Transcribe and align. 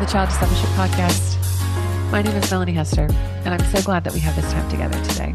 the 0.00 0.06
Child 0.06 0.30
Discipleship 0.30 0.70
Podcast. 0.70 2.10
My 2.10 2.22
name 2.22 2.34
is 2.34 2.50
Melanie 2.50 2.72
Hester, 2.72 3.06
and 3.44 3.48
I'm 3.48 3.62
so 3.66 3.82
glad 3.82 4.02
that 4.04 4.14
we 4.14 4.20
have 4.20 4.34
this 4.34 4.50
time 4.50 4.66
together 4.70 4.98
today. 5.04 5.34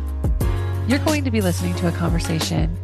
You're 0.87 1.05
going 1.05 1.23
to 1.23 1.29
be 1.29 1.39
listening 1.39 1.75
to 1.75 1.87
a 1.87 1.91
conversation 1.91 2.75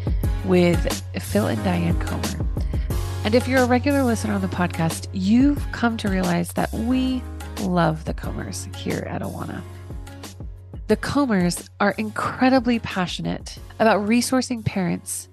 with 0.46 1.04
Phil 1.20 1.48
and 1.48 1.64
Diane 1.64 2.00
Comer. 2.00 2.46
And 3.26 3.34
if 3.34 3.48
you're 3.48 3.64
a 3.64 3.66
regular 3.66 4.04
listener 4.04 4.34
on 4.34 4.42
the 4.42 4.48
podcast, 4.48 5.08
you've 5.12 5.60
come 5.72 5.98
to 5.98 6.08
realize 6.08 6.54
that 6.54 6.72
we 6.72 7.24
love 7.62 8.06
the 8.06 8.14
Comers 8.14 8.68
here 8.76 9.08
at 9.10 9.24
Awana. 9.24 9.64
The 10.86 10.98
Comers 10.98 11.68
are 11.80 11.96
incredibly 11.98 12.78
passionate 12.78 13.58
about 13.80 14.08
resourcing 14.08 14.64
parents 14.64 15.30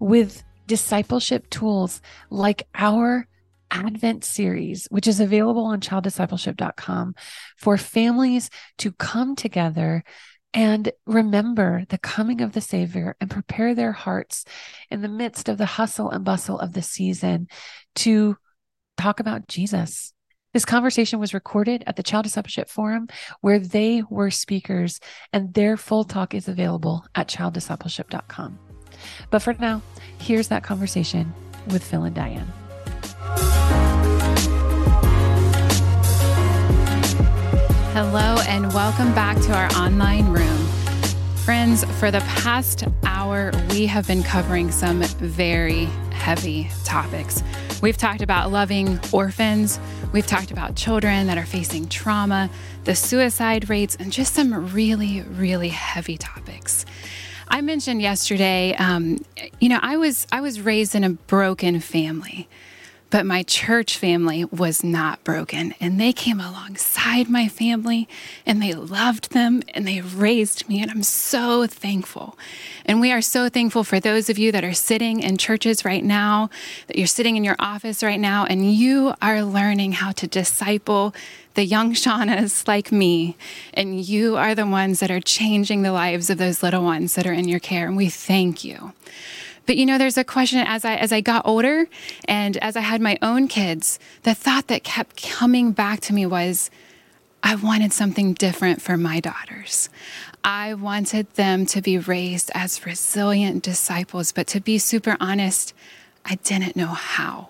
with 0.00 0.42
discipleship 0.66 1.48
tools 1.50 2.02
like 2.30 2.66
our 2.74 3.28
Advent 3.70 4.24
series, 4.24 4.86
which 4.90 5.06
is 5.06 5.20
available 5.20 5.64
on 5.64 5.80
childdiscipleship.com 5.80 7.14
for 7.56 7.76
families 7.76 8.50
to 8.78 8.92
come 8.92 9.34
together 9.36 10.04
and 10.52 10.92
remember 11.04 11.84
the 11.88 11.98
coming 11.98 12.40
of 12.40 12.52
the 12.52 12.60
Savior 12.60 13.16
and 13.20 13.28
prepare 13.28 13.74
their 13.74 13.92
hearts 13.92 14.44
in 14.88 15.02
the 15.02 15.08
midst 15.08 15.48
of 15.48 15.58
the 15.58 15.66
hustle 15.66 16.10
and 16.10 16.24
bustle 16.24 16.58
of 16.60 16.72
the 16.72 16.82
season 16.82 17.48
to 17.96 18.36
talk 18.96 19.18
about 19.18 19.48
Jesus. 19.48 20.12
This 20.52 20.64
conversation 20.64 21.18
was 21.18 21.34
recorded 21.34 21.82
at 21.88 21.96
the 21.96 22.04
Child 22.04 22.24
Discipleship 22.24 22.68
Forum, 22.68 23.08
where 23.40 23.58
they 23.58 24.04
were 24.08 24.30
speakers, 24.30 25.00
and 25.32 25.52
their 25.52 25.76
full 25.76 26.04
talk 26.04 26.32
is 26.32 26.46
available 26.46 27.04
at 27.16 27.28
childdiscipleship.com. 27.28 28.60
But 29.30 29.42
for 29.42 29.54
now, 29.54 29.82
here's 30.18 30.48
that 30.48 30.62
conversation 30.62 31.34
with 31.66 31.82
Phil 31.82 32.04
and 32.04 32.14
Diane. 32.14 32.52
Hello, 37.94 38.36
and 38.48 38.72
welcome 38.72 39.14
back 39.14 39.40
to 39.42 39.52
our 39.52 39.68
online 39.74 40.26
room. 40.26 40.66
Friends, 41.44 41.84
for 42.00 42.10
the 42.10 42.20
past 42.20 42.84
hour, 43.04 43.52
we 43.70 43.86
have 43.86 44.06
been 44.06 44.22
covering 44.22 44.70
some 44.70 45.02
very 45.02 45.84
heavy 46.10 46.70
topics. 46.84 47.42
We've 47.82 47.96
talked 47.96 48.22
about 48.22 48.50
loving 48.50 48.98
orphans, 49.12 49.78
we've 50.12 50.26
talked 50.26 50.50
about 50.50 50.74
children 50.74 51.26
that 51.26 51.36
are 51.38 51.46
facing 51.46 51.88
trauma, 51.88 52.48
the 52.84 52.94
suicide 52.94 53.68
rates, 53.68 53.96
and 53.96 54.10
just 54.10 54.34
some 54.34 54.72
really, 54.72 55.20
really 55.22 55.68
heavy 55.68 56.16
topics. 56.16 56.86
I 57.48 57.60
mentioned 57.60 58.00
yesterday, 58.00 58.74
um, 58.74 59.18
you 59.60 59.68
know, 59.68 59.78
I 59.82 59.98
was 59.98 60.26
I 60.32 60.40
was 60.40 60.60
raised 60.60 60.94
in 60.94 61.04
a 61.04 61.10
broken 61.10 61.78
family. 61.80 62.48
But 63.14 63.26
my 63.26 63.44
church 63.44 63.96
family 63.96 64.44
was 64.44 64.82
not 64.82 65.22
broken, 65.22 65.72
and 65.78 66.00
they 66.00 66.12
came 66.12 66.40
alongside 66.40 67.28
my 67.28 67.46
family 67.46 68.08
and 68.44 68.60
they 68.60 68.72
loved 68.72 69.30
them 69.30 69.62
and 69.72 69.86
they 69.86 70.00
raised 70.00 70.68
me, 70.68 70.82
and 70.82 70.90
I'm 70.90 71.04
so 71.04 71.64
thankful. 71.68 72.36
And 72.84 73.00
we 73.00 73.12
are 73.12 73.22
so 73.22 73.48
thankful 73.48 73.84
for 73.84 74.00
those 74.00 74.28
of 74.28 74.36
you 74.36 74.50
that 74.50 74.64
are 74.64 74.72
sitting 74.72 75.20
in 75.20 75.36
churches 75.36 75.84
right 75.84 76.02
now, 76.02 76.50
that 76.88 76.98
you're 76.98 77.06
sitting 77.06 77.36
in 77.36 77.44
your 77.44 77.54
office 77.60 78.02
right 78.02 78.18
now, 78.18 78.46
and 78.46 78.74
you 78.74 79.14
are 79.22 79.44
learning 79.44 79.92
how 79.92 80.10
to 80.10 80.26
disciple 80.26 81.14
the 81.54 81.64
young 81.64 81.94
Shawnas 81.94 82.66
like 82.66 82.90
me, 82.90 83.36
and 83.74 84.00
you 84.00 84.34
are 84.36 84.56
the 84.56 84.66
ones 84.66 84.98
that 84.98 85.12
are 85.12 85.20
changing 85.20 85.82
the 85.82 85.92
lives 85.92 86.30
of 86.30 86.38
those 86.38 86.64
little 86.64 86.82
ones 86.82 87.14
that 87.14 87.28
are 87.28 87.32
in 87.32 87.46
your 87.46 87.60
care, 87.60 87.86
and 87.86 87.96
we 87.96 88.08
thank 88.08 88.64
you. 88.64 88.92
But 89.66 89.76
you 89.76 89.86
know, 89.86 89.98
there's 89.98 90.18
a 90.18 90.24
question 90.24 90.60
as 90.60 90.84
I 90.84 90.96
as 90.96 91.12
I 91.12 91.20
got 91.20 91.46
older 91.46 91.86
and 92.26 92.56
as 92.58 92.76
I 92.76 92.80
had 92.80 93.00
my 93.00 93.18
own 93.22 93.48
kids, 93.48 93.98
the 94.22 94.34
thought 94.34 94.66
that 94.68 94.84
kept 94.84 95.22
coming 95.22 95.72
back 95.72 96.00
to 96.00 96.12
me 96.12 96.26
was 96.26 96.70
I 97.42 97.56
wanted 97.56 97.92
something 97.92 98.32
different 98.34 98.80
for 98.80 98.96
my 98.96 99.20
daughters. 99.20 99.90
I 100.42 100.74
wanted 100.74 101.32
them 101.34 101.66
to 101.66 101.82
be 101.82 101.98
raised 101.98 102.50
as 102.54 102.84
resilient 102.86 103.62
disciples, 103.62 104.32
but 104.32 104.46
to 104.48 104.60
be 104.60 104.78
super 104.78 105.16
honest, 105.20 105.74
I 106.24 106.36
didn't 106.36 106.76
know 106.76 106.86
how. 106.86 107.48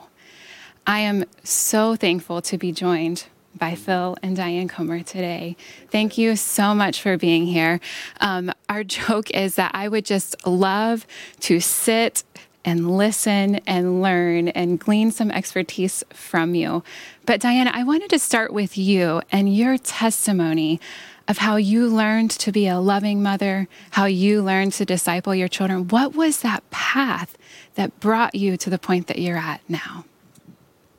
I 0.86 1.00
am 1.00 1.24
so 1.44 1.96
thankful 1.96 2.42
to 2.42 2.58
be 2.58 2.72
joined 2.72 3.26
by 3.58 3.74
Phil 3.74 4.16
and 4.22 4.36
Diane 4.36 4.68
Comer 4.68 5.02
today. 5.02 5.56
Thank 5.90 6.18
you 6.18 6.36
so 6.36 6.74
much 6.74 7.00
for 7.00 7.16
being 7.16 7.46
here. 7.46 7.80
Um, 8.20 8.52
our 8.68 8.84
joke 8.84 9.30
is 9.30 9.56
that 9.56 9.70
I 9.74 9.88
would 9.88 10.04
just 10.04 10.46
love 10.46 11.06
to 11.40 11.60
sit 11.60 12.24
and 12.64 12.96
listen 12.96 13.56
and 13.66 14.00
learn 14.00 14.48
and 14.48 14.80
glean 14.80 15.10
some 15.10 15.30
expertise 15.30 16.02
from 16.10 16.54
you. 16.54 16.82
But 17.26 17.40
Diane, 17.40 17.68
I 17.68 17.84
wanted 17.84 18.10
to 18.10 18.18
start 18.18 18.52
with 18.52 18.78
you 18.78 19.20
and 19.30 19.54
your 19.54 19.76
testimony 19.76 20.80
of 21.28 21.38
how 21.38 21.56
you 21.56 21.88
learned 21.88 22.30
to 22.30 22.52
be 22.52 22.66
a 22.66 22.78
loving 22.78 23.22
mother, 23.22 23.68
how 23.90 24.04
you 24.06 24.42
learned 24.42 24.72
to 24.74 24.84
disciple 24.84 25.34
your 25.34 25.48
children. 25.48 25.88
What 25.88 26.14
was 26.14 26.40
that 26.40 26.68
path 26.70 27.36
that 27.74 27.98
brought 28.00 28.34
you 28.34 28.56
to 28.58 28.70
the 28.70 28.78
point 28.78 29.06
that 29.06 29.18
you're 29.18 29.38
at 29.38 29.60
now? 29.68 30.04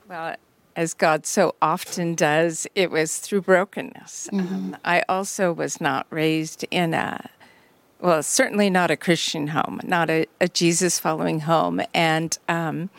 Well, 0.07 0.35
as 0.75 0.93
God 0.93 1.25
so 1.25 1.55
often 1.61 2.15
does, 2.15 2.67
it 2.75 2.91
was 2.91 3.17
through 3.17 3.41
brokenness. 3.41 4.29
Mm-hmm. 4.31 4.53
Um, 4.53 4.77
I 4.83 5.03
also 5.07 5.53
was 5.53 5.79
not 5.79 6.05
raised 6.09 6.65
in 6.71 6.93
a, 6.93 7.29
well, 7.99 8.21
certainly 8.23 8.69
not 8.69 8.91
a 8.91 8.97
Christian 8.97 9.47
home, 9.47 9.79
not 9.83 10.09
a, 10.09 10.25
a 10.41 10.47
Jesus 10.47 10.99
following 10.99 11.41
home. 11.41 11.81
And 11.93 12.37
um, 12.49 12.89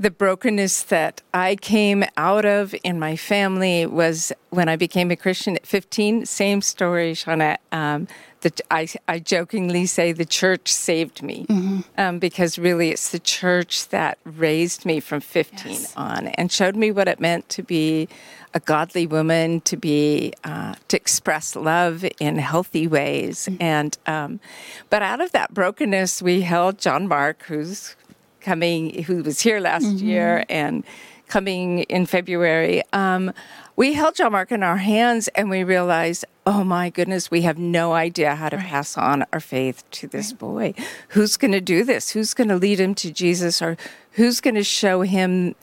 the 0.00 0.10
brokenness 0.10 0.84
that 0.84 1.20
I 1.34 1.56
came 1.56 2.04
out 2.16 2.46
of 2.46 2.74
in 2.82 2.98
my 2.98 3.16
family 3.16 3.84
was 3.84 4.32
when 4.48 4.66
I 4.66 4.76
became 4.76 5.10
a 5.10 5.16
Christian 5.16 5.56
at 5.56 5.66
15. 5.66 6.24
Same 6.24 6.62
story, 6.62 7.12
Shawna. 7.12 7.58
Um, 7.70 8.08
the, 8.40 8.50
I, 8.70 8.88
I 9.06 9.18
jokingly 9.18 9.84
say 9.84 10.12
the 10.12 10.24
church 10.24 10.72
saved 10.72 11.22
me 11.22 11.44
mm-hmm. 11.44 11.80
um, 11.98 12.18
because 12.18 12.58
really 12.58 12.88
it's 12.88 13.10
the 13.10 13.18
church 13.18 13.88
that 13.90 14.16
raised 14.24 14.86
me 14.86 15.00
from 15.00 15.20
15 15.20 15.70
yes. 15.70 15.94
on 15.94 16.28
and 16.28 16.50
showed 16.50 16.76
me 16.76 16.90
what 16.90 17.06
it 17.06 17.20
meant 17.20 17.50
to 17.50 17.62
be 17.62 18.08
a 18.54 18.60
godly 18.60 19.06
woman, 19.06 19.60
to 19.60 19.76
be 19.76 20.32
uh, 20.44 20.76
to 20.88 20.96
express 20.96 21.54
love 21.54 22.06
in 22.18 22.38
healthy 22.38 22.86
ways. 22.86 23.46
Mm-hmm. 23.50 23.62
And 23.62 23.98
um, 24.06 24.40
but 24.88 25.02
out 25.02 25.20
of 25.20 25.32
that 25.32 25.52
brokenness, 25.52 26.22
we 26.22 26.40
held 26.40 26.78
John 26.78 27.06
Mark, 27.06 27.42
who's 27.42 27.94
coming, 28.40 29.02
who 29.04 29.22
was 29.22 29.40
here 29.40 29.60
last 29.60 29.86
mm-hmm. 29.86 30.06
year 30.06 30.44
and 30.48 30.84
coming 31.28 31.80
in 31.84 32.06
February. 32.06 32.82
Um, 32.92 33.32
we 33.76 33.94
held 33.94 34.16
John 34.16 34.32
Mark 34.32 34.52
in 34.52 34.62
our 34.62 34.76
hands 34.76 35.28
and 35.28 35.48
we 35.48 35.64
realized, 35.64 36.24
oh 36.44 36.64
my 36.64 36.90
goodness, 36.90 37.30
we 37.30 37.42
have 37.42 37.56
no 37.56 37.92
idea 37.92 38.34
how 38.34 38.48
to 38.48 38.56
right. 38.56 38.66
pass 38.66 38.98
on 38.98 39.24
our 39.32 39.40
faith 39.40 39.88
to 39.92 40.06
this 40.06 40.32
right. 40.32 40.38
boy. 40.38 40.74
Who's 41.08 41.36
going 41.36 41.52
to 41.52 41.60
do 41.60 41.84
this? 41.84 42.10
Who's 42.10 42.34
going 42.34 42.48
to 42.48 42.56
lead 42.56 42.80
him 42.80 42.94
to 42.96 43.10
Jesus 43.10 43.62
or 43.62 43.76
who's 44.12 44.40
going 44.40 44.56
to 44.56 44.64
show 44.64 45.02
him 45.02 45.54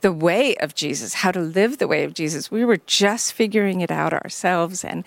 the 0.00 0.12
way 0.12 0.54
of 0.56 0.74
Jesus, 0.74 1.14
how 1.14 1.32
to 1.32 1.40
live 1.40 1.78
the 1.78 1.88
way 1.88 2.04
of 2.04 2.14
Jesus? 2.14 2.50
We 2.50 2.64
were 2.64 2.78
just 2.86 3.32
figuring 3.32 3.80
it 3.80 3.90
out 3.90 4.12
ourselves. 4.12 4.84
And 4.84 5.04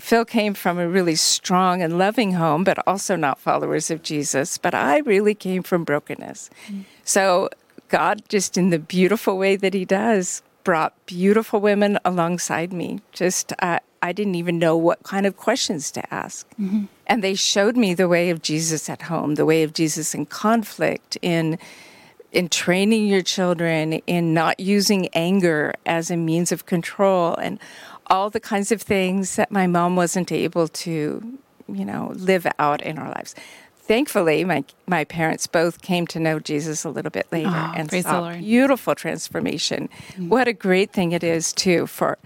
Phil 0.00 0.24
came 0.24 0.54
from 0.54 0.78
a 0.78 0.88
really 0.88 1.14
strong 1.14 1.82
and 1.82 1.98
loving 1.98 2.32
home, 2.32 2.64
but 2.64 2.78
also 2.86 3.16
not 3.16 3.38
followers 3.38 3.90
of 3.90 4.02
Jesus. 4.02 4.58
But 4.58 4.74
I 4.74 4.98
really 4.98 5.34
came 5.34 5.62
from 5.62 5.84
brokenness. 5.84 6.50
Mm. 6.68 6.84
So 7.04 7.48
God, 7.88 8.22
just 8.28 8.58
in 8.58 8.70
the 8.70 8.78
beautiful 8.78 9.38
way 9.38 9.56
that 9.56 9.74
He 9.74 9.84
does, 9.84 10.42
brought 10.64 10.94
beautiful 11.06 11.60
women 11.60 11.98
alongside 12.04 12.72
me. 12.72 13.00
Just, 13.12 13.52
uh, 13.60 13.78
I 14.02 14.12
didn't 14.12 14.34
even 14.34 14.58
know 14.58 14.76
what 14.76 15.02
kind 15.04 15.24
of 15.24 15.36
questions 15.36 15.92
to 15.92 16.14
ask. 16.14 16.48
Mm-hmm. 16.60 16.86
And 17.06 17.22
they 17.22 17.34
showed 17.34 17.76
me 17.76 17.94
the 17.94 18.08
way 18.08 18.30
of 18.30 18.42
Jesus 18.42 18.88
at 18.90 19.02
home, 19.02 19.36
the 19.36 19.46
way 19.46 19.62
of 19.62 19.72
Jesus 19.72 20.14
in 20.14 20.26
conflict, 20.26 21.16
in 21.22 21.58
in 22.32 22.48
training 22.48 23.06
your 23.06 23.22
children, 23.22 23.94
in 24.06 24.34
not 24.34 24.60
using 24.60 25.08
anger 25.14 25.72
as 25.86 26.10
a 26.10 26.16
means 26.16 26.52
of 26.52 26.66
control, 26.66 27.34
and 27.36 27.58
all 28.08 28.30
the 28.30 28.40
kinds 28.40 28.72
of 28.72 28.82
things 28.82 29.36
that 29.36 29.50
my 29.50 29.66
mom 29.66 29.96
wasn't 29.96 30.32
able 30.32 30.68
to, 30.68 31.38
you 31.68 31.84
know, 31.84 32.12
live 32.14 32.46
out 32.58 32.82
in 32.82 32.98
our 32.98 33.08
lives 33.08 33.34
thankfully, 33.86 34.44
my 34.44 34.64
my 34.86 35.04
parents 35.04 35.46
both 35.46 35.80
came 35.80 36.06
to 36.08 36.20
know 36.20 36.38
Jesus 36.38 36.84
a 36.84 36.90
little 36.90 37.10
bit 37.10 37.26
later 37.30 37.50
oh, 37.52 37.72
and 37.76 37.90
saw 37.90 38.34
beautiful 38.34 38.94
transformation. 38.94 39.88
Mm-hmm. 39.88 40.28
What 40.28 40.48
a 40.48 40.52
great 40.52 40.92
thing 40.92 41.12
it 41.12 41.24
is 41.24 41.52
too 41.52 41.86
for 41.86 42.18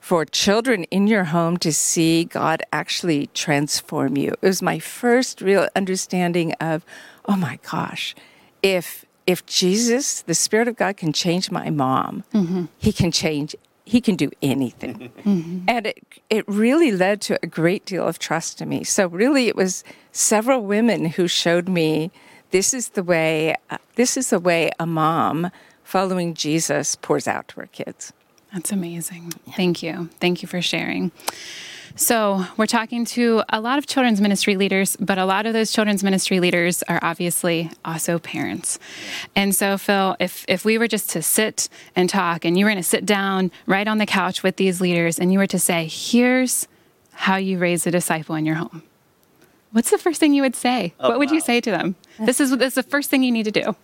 for 0.00 0.24
children 0.24 0.84
in 0.84 1.06
your 1.06 1.24
home 1.24 1.56
to 1.58 1.72
see 1.72 2.24
God 2.24 2.62
actually 2.72 3.28
transform 3.34 4.16
you. 4.16 4.32
It 4.32 4.42
was 4.42 4.60
my 4.60 4.80
first 4.80 5.40
real 5.40 5.68
understanding 5.76 6.54
of, 6.54 6.84
oh 7.26 7.36
my 7.36 7.58
gosh, 7.70 8.14
if 8.62 9.04
if 9.26 9.46
Jesus, 9.46 10.22
the 10.22 10.34
Spirit 10.34 10.66
of 10.66 10.76
God, 10.76 10.96
can 10.96 11.12
change 11.12 11.50
my 11.50 11.70
mom, 11.70 12.24
mm-hmm. 12.32 12.64
He 12.78 12.92
can 12.92 13.12
change 13.12 13.54
he 13.84 14.00
can 14.00 14.16
do 14.16 14.30
anything. 14.42 15.10
Mm-hmm. 15.24 15.64
And 15.68 15.86
it, 15.86 16.04
it 16.30 16.44
really 16.48 16.92
led 16.92 17.20
to 17.22 17.38
a 17.42 17.46
great 17.46 17.84
deal 17.84 18.06
of 18.06 18.18
trust 18.18 18.60
in 18.60 18.68
me. 18.68 18.84
So, 18.84 19.06
really, 19.08 19.48
it 19.48 19.56
was 19.56 19.84
several 20.12 20.62
women 20.62 21.06
who 21.06 21.26
showed 21.26 21.68
me 21.68 22.10
this 22.50 22.74
is 22.74 22.90
the 22.90 23.02
way, 23.02 23.56
uh, 23.70 23.78
this 23.96 24.16
is 24.16 24.30
the 24.30 24.38
way 24.38 24.70
a 24.78 24.86
mom 24.86 25.50
following 25.82 26.34
Jesus 26.34 26.96
pours 26.96 27.26
out 27.26 27.48
to 27.48 27.60
her 27.60 27.66
kids. 27.66 28.12
That's 28.52 28.70
amazing. 28.70 29.32
Yeah. 29.46 29.54
Thank 29.54 29.82
you. 29.82 30.10
Thank 30.20 30.42
you 30.42 30.48
for 30.48 30.60
sharing. 30.60 31.10
So, 31.94 32.46
we're 32.56 32.66
talking 32.66 33.04
to 33.06 33.42
a 33.50 33.60
lot 33.60 33.78
of 33.78 33.86
children's 33.86 34.20
ministry 34.20 34.56
leaders, 34.56 34.96
but 34.96 35.18
a 35.18 35.24
lot 35.24 35.46
of 35.46 35.52
those 35.52 35.72
children's 35.72 36.02
ministry 36.02 36.40
leaders 36.40 36.82
are 36.84 36.98
obviously 37.02 37.70
also 37.84 38.18
parents. 38.18 38.78
And 39.36 39.54
so, 39.54 39.76
Phil, 39.76 40.16
if, 40.18 40.44
if 40.48 40.64
we 40.64 40.78
were 40.78 40.88
just 40.88 41.10
to 41.10 41.22
sit 41.22 41.68
and 41.94 42.08
talk 42.08 42.44
and 42.44 42.58
you 42.58 42.64
were 42.64 42.70
going 42.70 42.82
to 42.82 42.88
sit 42.88 43.04
down 43.04 43.50
right 43.66 43.86
on 43.86 43.98
the 43.98 44.06
couch 44.06 44.42
with 44.42 44.56
these 44.56 44.80
leaders 44.80 45.18
and 45.18 45.32
you 45.32 45.38
were 45.38 45.46
to 45.46 45.58
say, 45.58 45.86
here's 45.90 46.66
how 47.12 47.36
you 47.36 47.58
raise 47.58 47.86
a 47.86 47.90
disciple 47.90 48.34
in 48.36 48.46
your 48.46 48.56
home, 48.56 48.82
what's 49.72 49.90
the 49.90 49.98
first 49.98 50.18
thing 50.18 50.32
you 50.32 50.42
would 50.42 50.56
say? 50.56 50.94
Oh, 50.98 51.10
what 51.10 51.18
would 51.18 51.28
wow. 51.28 51.34
you 51.34 51.40
say 51.40 51.60
to 51.60 51.70
them? 51.70 51.96
This 52.18 52.40
is, 52.40 52.56
this 52.56 52.68
is 52.68 52.74
the 52.74 52.82
first 52.82 53.10
thing 53.10 53.22
you 53.22 53.32
need 53.32 53.44
to 53.44 53.50
do. 53.50 53.76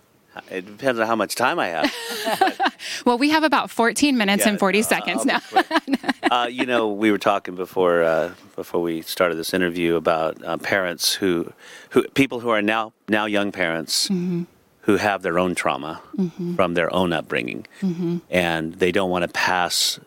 It 0.51 0.65
depends 0.65 0.99
on 0.99 1.07
how 1.07 1.15
much 1.15 1.35
time 1.35 1.59
I 1.59 1.67
have. 1.67 2.73
well, 3.05 3.17
we 3.17 3.29
have 3.29 3.43
about 3.43 3.69
14 3.69 4.17
minutes 4.17 4.43
yeah, 4.43 4.49
and 4.49 4.59
40 4.59 4.79
no, 4.79 4.81
seconds 4.83 5.25
now. 5.25 5.41
uh, 6.31 6.47
you 6.47 6.65
know, 6.65 6.87
we 6.89 7.11
were 7.11 7.17
talking 7.17 7.55
before 7.55 8.03
uh, 8.03 8.33
before 8.55 8.81
we 8.81 9.01
started 9.01 9.35
this 9.35 9.53
interview 9.53 9.95
about 9.95 10.43
uh, 10.43 10.57
parents 10.57 11.13
who, 11.13 11.51
who 11.89 12.07
people 12.09 12.39
who 12.39 12.49
are 12.49 12.61
now 12.61 12.93
now 13.07 13.25
young 13.25 13.51
parents. 13.51 14.07
Mm-hmm. 14.09 14.43
Who 14.83 14.95
have 14.95 15.21
their 15.21 15.37
own 15.37 15.53
trauma 15.53 16.01
mm-hmm. 16.17 16.55
from 16.55 16.73
their 16.73 16.91
own 16.91 17.13
upbringing, 17.13 17.67
mm-hmm. 17.79 18.19
and 18.31 18.73
they 18.73 18.91
don't 18.91 19.11
want 19.11 19.21
to 19.21 19.27
pass 19.27 19.99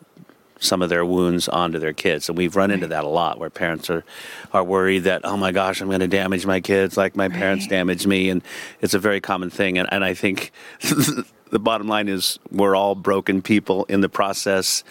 some 0.62 0.80
of 0.80 0.88
their 0.88 1.04
wounds 1.04 1.48
onto 1.48 1.78
their 1.78 1.92
kids. 1.92 2.28
And 2.28 2.38
we've 2.38 2.54
run 2.54 2.70
right. 2.70 2.74
into 2.74 2.86
that 2.88 3.04
a 3.04 3.08
lot 3.08 3.38
where 3.38 3.50
parents 3.50 3.90
are, 3.90 4.04
are 4.52 4.64
worried 4.64 5.00
that, 5.00 5.22
oh 5.24 5.36
my 5.36 5.52
gosh, 5.52 5.80
I'm 5.80 5.88
going 5.88 6.00
to 6.00 6.08
damage 6.08 6.46
my 6.46 6.60
kids 6.60 6.96
like 6.96 7.16
my 7.16 7.26
right. 7.26 7.36
parents 7.36 7.66
damaged 7.66 8.06
me. 8.06 8.30
And 8.30 8.42
it's 8.80 8.94
a 8.94 8.98
very 8.98 9.20
common 9.20 9.50
thing. 9.50 9.78
And, 9.78 9.88
and 9.92 10.04
I 10.04 10.14
think 10.14 10.52
the 10.80 11.58
bottom 11.58 11.88
line 11.88 12.08
is 12.08 12.38
we're 12.50 12.76
all 12.76 12.94
broken 12.94 13.42
people 13.42 13.84
in 13.86 14.00
the 14.00 14.08
process. 14.08 14.84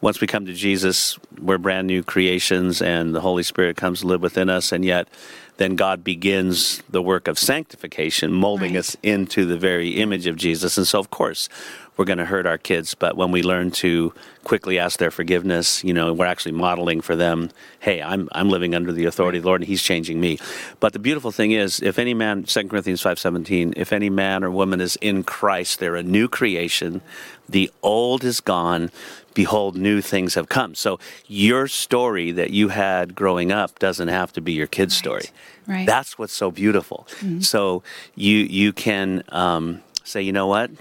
Once 0.00 0.20
we 0.20 0.26
come 0.26 0.46
to 0.46 0.54
Jesus, 0.54 1.18
we're 1.40 1.58
brand 1.58 1.86
new 1.86 2.02
creations 2.02 2.80
and 2.80 3.14
the 3.14 3.20
Holy 3.20 3.42
Spirit 3.42 3.76
comes 3.76 4.00
to 4.00 4.06
live 4.06 4.22
within 4.22 4.48
us. 4.48 4.70
And 4.70 4.84
yet, 4.84 5.08
then 5.58 5.74
God 5.74 6.04
begins 6.04 6.82
the 6.88 7.02
work 7.02 7.26
of 7.26 7.36
sanctification, 7.36 8.32
molding 8.32 8.74
right. 8.74 8.78
us 8.78 8.96
into 9.02 9.44
the 9.44 9.58
very 9.58 10.00
image 10.00 10.28
of 10.28 10.36
Jesus. 10.36 10.78
And 10.78 10.86
so, 10.86 11.00
of 11.00 11.10
course, 11.10 11.48
we're 11.96 12.04
going 12.04 12.18
to 12.18 12.24
hurt 12.24 12.46
our 12.46 12.58
kids. 12.58 12.94
But 12.94 13.16
when 13.16 13.32
we 13.32 13.42
learn 13.42 13.72
to 13.72 14.14
quickly 14.44 14.78
ask 14.78 15.00
their 15.00 15.10
forgiveness, 15.10 15.82
you 15.82 15.92
know, 15.92 16.12
we're 16.12 16.26
actually 16.26 16.52
modeling 16.52 17.00
for 17.00 17.16
them, 17.16 17.50
hey, 17.80 18.00
I'm, 18.00 18.28
I'm 18.30 18.48
living 18.48 18.72
under 18.72 18.92
the 18.92 19.04
authority 19.06 19.38
of 19.38 19.42
the 19.42 19.48
Lord 19.48 19.62
and 19.62 19.68
he's 19.68 19.82
changing 19.82 20.20
me. 20.20 20.38
But 20.78 20.92
the 20.92 21.00
beautiful 21.00 21.32
thing 21.32 21.50
is, 21.50 21.82
if 21.82 21.98
any 21.98 22.14
man, 22.14 22.44
2 22.44 22.68
Corinthians 22.68 23.02
5.17, 23.02 23.74
if 23.76 23.92
any 23.92 24.10
man 24.10 24.44
or 24.44 24.50
woman 24.52 24.80
is 24.80 24.96
in 25.00 25.24
Christ, 25.24 25.80
they're 25.80 25.96
a 25.96 26.04
new 26.04 26.28
creation. 26.28 27.00
The 27.48 27.68
old 27.82 28.22
is 28.22 28.40
gone. 28.40 28.92
Behold, 29.38 29.76
new 29.76 30.00
things 30.00 30.34
have 30.34 30.48
come. 30.48 30.74
So 30.74 30.98
your 31.28 31.68
story 31.68 32.32
that 32.32 32.50
you 32.50 32.70
had 32.70 33.14
growing 33.14 33.52
up 33.52 33.78
doesn't 33.78 34.08
have 34.08 34.32
to 34.32 34.40
be 34.40 34.50
your 34.50 34.66
kid's 34.66 34.96
right. 34.96 34.98
story. 34.98 35.26
Right. 35.68 35.86
That's 35.86 36.18
what's 36.18 36.32
so 36.32 36.50
beautiful. 36.50 37.06
Mm-hmm. 37.20 37.38
So 37.42 37.84
you 38.16 38.38
you 38.38 38.72
can 38.72 39.22
um, 39.28 39.80
say, 40.02 40.22
you 40.22 40.32
know 40.32 40.48
what, 40.48 40.72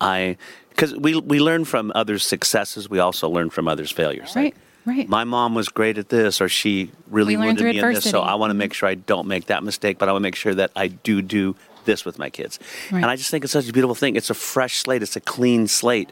I 0.00 0.36
because 0.68 0.94
we 0.94 1.16
we 1.16 1.40
learn 1.40 1.64
from 1.64 1.90
others' 1.96 2.24
successes. 2.24 2.88
We 2.88 3.00
also 3.00 3.28
learn 3.28 3.50
from 3.50 3.66
others' 3.66 3.90
failures. 3.90 4.36
Right. 4.36 4.54
Like, 4.86 4.96
right. 4.96 5.08
My 5.08 5.24
mom 5.24 5.56
was 5.56 5.68
great 5.68 5.98
at 5.98 6.08
this, 6.08 6.40
or 6.40 6.48
she 6.48 6.92
really 7.10 7.36
wounded 7.36 7.64
me 7.64 7.80
in 7.80 7.94
this. 7.94 8.08
So 8.08 8.20
I 8.20 8.36
want 8.36 8.50
to 8.50 8.54
make 8.54 8.74
sure 8.74 8.88
I 8.88 8.94
don't 8.94 9.26
make 9.26 9.46
that 9.46 9.64
mistake, 9.64 9.98
but 9.98 10.08
I 10.08 10.12
want 10.12 10.22
to 10.22 10.28
make 10.28 10.36
sure 10.36 10.54
that 10.54 10.70
I 10.76 10.86
do 10.86 11.20
do 11.20 11.56
this 11.84 12.04
with 12.04 12.18
my 12.18 12.30
kids. 12.30 12.58
Right. 12.90 13.02
And 13.02 13.06
I 13.10 13.16
just 13.16 13.30
think 13.30 13.44
it's 13.44 13.52
such 13.52 13.68
a 13.68 13.72
beautiful 13.72 13.94
thing. 13.94 14.16
It's 14.16 14.30
a 14.30 14.34
fresh 14.34 14.78
slate. 14.78 15.02
It's 15.02 15.16
a 15.16 15.20
clean 15.20 15.66
slate. 15.66 16.10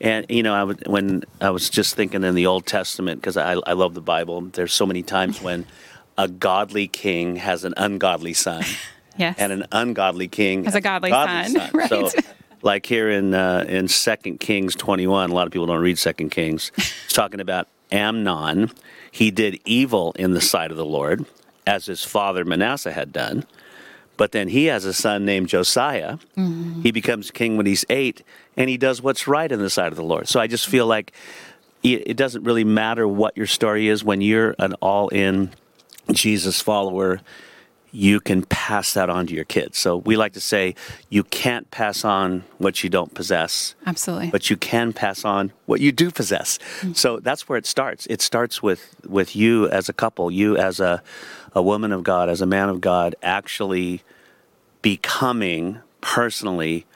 And 0.00 0.26
you 0.28 0.42
know, 0.42 0.54
I 0.54 0.64
would, 0.64 0.86
when 0.86 1.24
I 1.40 1.50
was 1.50 1.70
just 1.70 1.94
thinking 1.94 2.24
in 2.24 2.34
the 2.34 2.46
Old 2.46 2.66
Testament 2.66 3.20
because 3.20 3.36
I, 3.36 3.52
I 3.52 3.72
love 3.72 3.94
the 3.94 4.00
Bible. 4.00 4.42
There's 4.42 4.72
so 4.72 4.86
many 4.86 5.02
times 5.02 5.40
when 5.42 5.66
a 6.18 6.28
godly 6.28 6.88
king 6.88 7.36
has 7.36 7.64
an 7.64 7.74
ungodly 7.76 8.34
son. 8.34 8.64
yes. 9.16 9.36
And 9.38 9.52
an 9.52 9.66
ungodly 9.72 10.28
king 10.28 10.64
has, 10.64 10.74
has 10.74 10.78
a 10.78 10.80
godly, 10.80 11.10
godly 11.10 11.52
son. 11.52 11.60
son. 11.60 11.70
Right. 11.74 11.88
So 11.88 12.10
like 12.62 12.86
here 12.86 13.10
in 13.10 13.34
uh, 13.34 13.64
in 13.68 13.88
Second 13.88 14.40
Kings 14.40 14.74
21, 14.74 15.30
a 15.30 15.34
lot 15.34 15.46
of 15.46 15.52
people 15.52 15.66
don't 15.66 15.80
read 15.80 15.98
Second 15.98 16.30
Kings. 16.30 16.72
It's 16.76 17.12
talking 17.12 17.40
about 17.40 17.68
Amnon. 17.90 18.70
He 19.10 19.30
did 19.30 19.60
evil 19.64 20.12
in 20.16 20.32
the 20.32 20.40
sight 20.40 20.70
of 20.70 20.76
the 20.76 20.84
Lord, 20.84 21.24
as 21.66 21.86
his 21.86 22.04
father 22.04 22.44
Manasseh 22.44 22.92
had 22.92 23.12
done. 23.12 23.44
But 24.20 24.32
then 24.32 24.48
he 24.48 24.66
has 24.66 24.84
a 24.84 24.92
son 24.92 25.24
named 25.24 25.48
Josiah. 25.48 26.18
Mm-hmm. 26.36 26.82
He 26.82 26.90
becomes 26.90 27.30
king 27.30 27.56
when 27.56 27.64
he's 27.64 27.86
eight, 27.88 28.22
and 28.54 28.68
he 28.68 28.76
does 28.76 29.00
what's 29.00 29.26
right 29.26 29.50
in 29.50 29.60
the 29.60 29.70
sight 29.70 29.92
of 29.92 29.96
the 29.96 30.04
Lord. 30.04 30.28
So 30.28 30.38
I 30.38 30.46
just 30.46 30.68
feel 30.68 30.86
like 30.86 31.14
it 31.82 32.18
doesn't 32.18 32.44
really 32.44 32.62
matter 32.62 33.08
what 33.08 33.34
your 33.34 33.46
story 33.46 33.88
is 33.88 34.04
when 34.04 34.20
you're 34.20 34.54
an 34.58 34.74
all 34.82 35.08
in 35.08 35.52
Jesus 36.12 36.60
follower 36.60 37.22
you 37.92 38.20
can 38.20 38.44
pass 38.44 38.94
that 38.94 39.10
on 39.10 39.26
to 39.26 39.34
your 39.34 39.44
kids. 39.44 39.78
So 39.78 39.96
we 39.96 40.16
like 40.16 40.32
to 40.34 40.40
say 40.40 40.74
you 41.08 41.24
can't 41.24 41.70
pass 41.70 42.04
on 42.04 42.44
what 42.58 42.84
you 42.84 42.90
don't 42.90 43.12
possess. 43.14 43.74
Absolutely. 43.86 44.30
But 44.30 44.50
you 44.50 44.56
can 44.56 44.92
pass 44.92 45.24
on 45.24 45.52
what 45.66 45.80
you 45.80 45.92
do 45.92 46.10
possess. 46.10 46.58
Mm-hmm. 46.58 46.92
So 46.92 47.18
that's 47.18 47.48
where 47.48 47.58
it 47.58 47.66
starts. 47.66 48.06
It 48.06 48.22
starts 48.22 48.62
with 48.62 48.94
with 49.06 49.34
you 49.34 49.68
as 49.68 49.88
a 49.88 49.92
couple, 49.92 50.30
you 50.30 50.56
as 50.56 50.80
a 50.80 51.02
a 51.52 51.62
woman 51.62 51.92
of 51.92 52.04
God, 52.04 52.28
as 52.28 52.40
a 52.40 52.46
man 52.46 52.68
of 52.68 52.80
God 52.80 53.14
actually 53.22 54.02
becoming 54.82 55.80
personally 56.00 56.86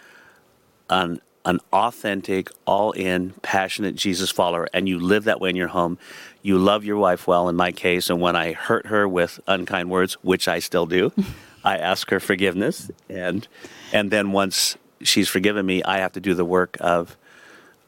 an 0.88 1.20
an 1.44 1.60
authentic, 1.72 2.50
all 2.66 2.92
in, 2.92 3.34
passionate 3.42 3.94
Jesus 3.96 4.30
follower, 4.30 4.68
and 4.72 4.88
you 4.88 4.98
live 4.98 5.24
that 5.24 5.40
way 5.40 5.50
in 5.50 5.56
your 5.56 5.68
home, 5.68 5.98
you 6.42 6.58
love 6.58 6.84
your 6.84 6.96
wife 6.96 7.26
well, 7.26 7.48
in 7.48 7.56
my 7.56 7.72
case, 7.72 8.10
and 8.10 8.20
when 8.20 8.36
I 8.36 8.52
hurt 8.52 8.86
her 8.86 9.06
with 9.08 9.40
unkind 9.46 9.90
words, 9.90 10.14
which 10.22 10.48
I 10.48 10.58
still 10.58 10.86
do, 10.86 11.12
I 11.64 11.78
ask 11.78 12.10
her 12.10 12.20
forgiveness, 12.20 12.90
and 13.08 13.46
and 13.92 14.10
then 14.10 14.32
once 14.32 14.76
she's 15.02 15.28
forgiven 15.28 15.64
me, 15.64 15.82
I 15.82 15.98
have 15.98 16.12
to 16.12 16.20
do 16.20 16.34
the 16.34 16.44
work 16.44 16.76
of 16.80 17.16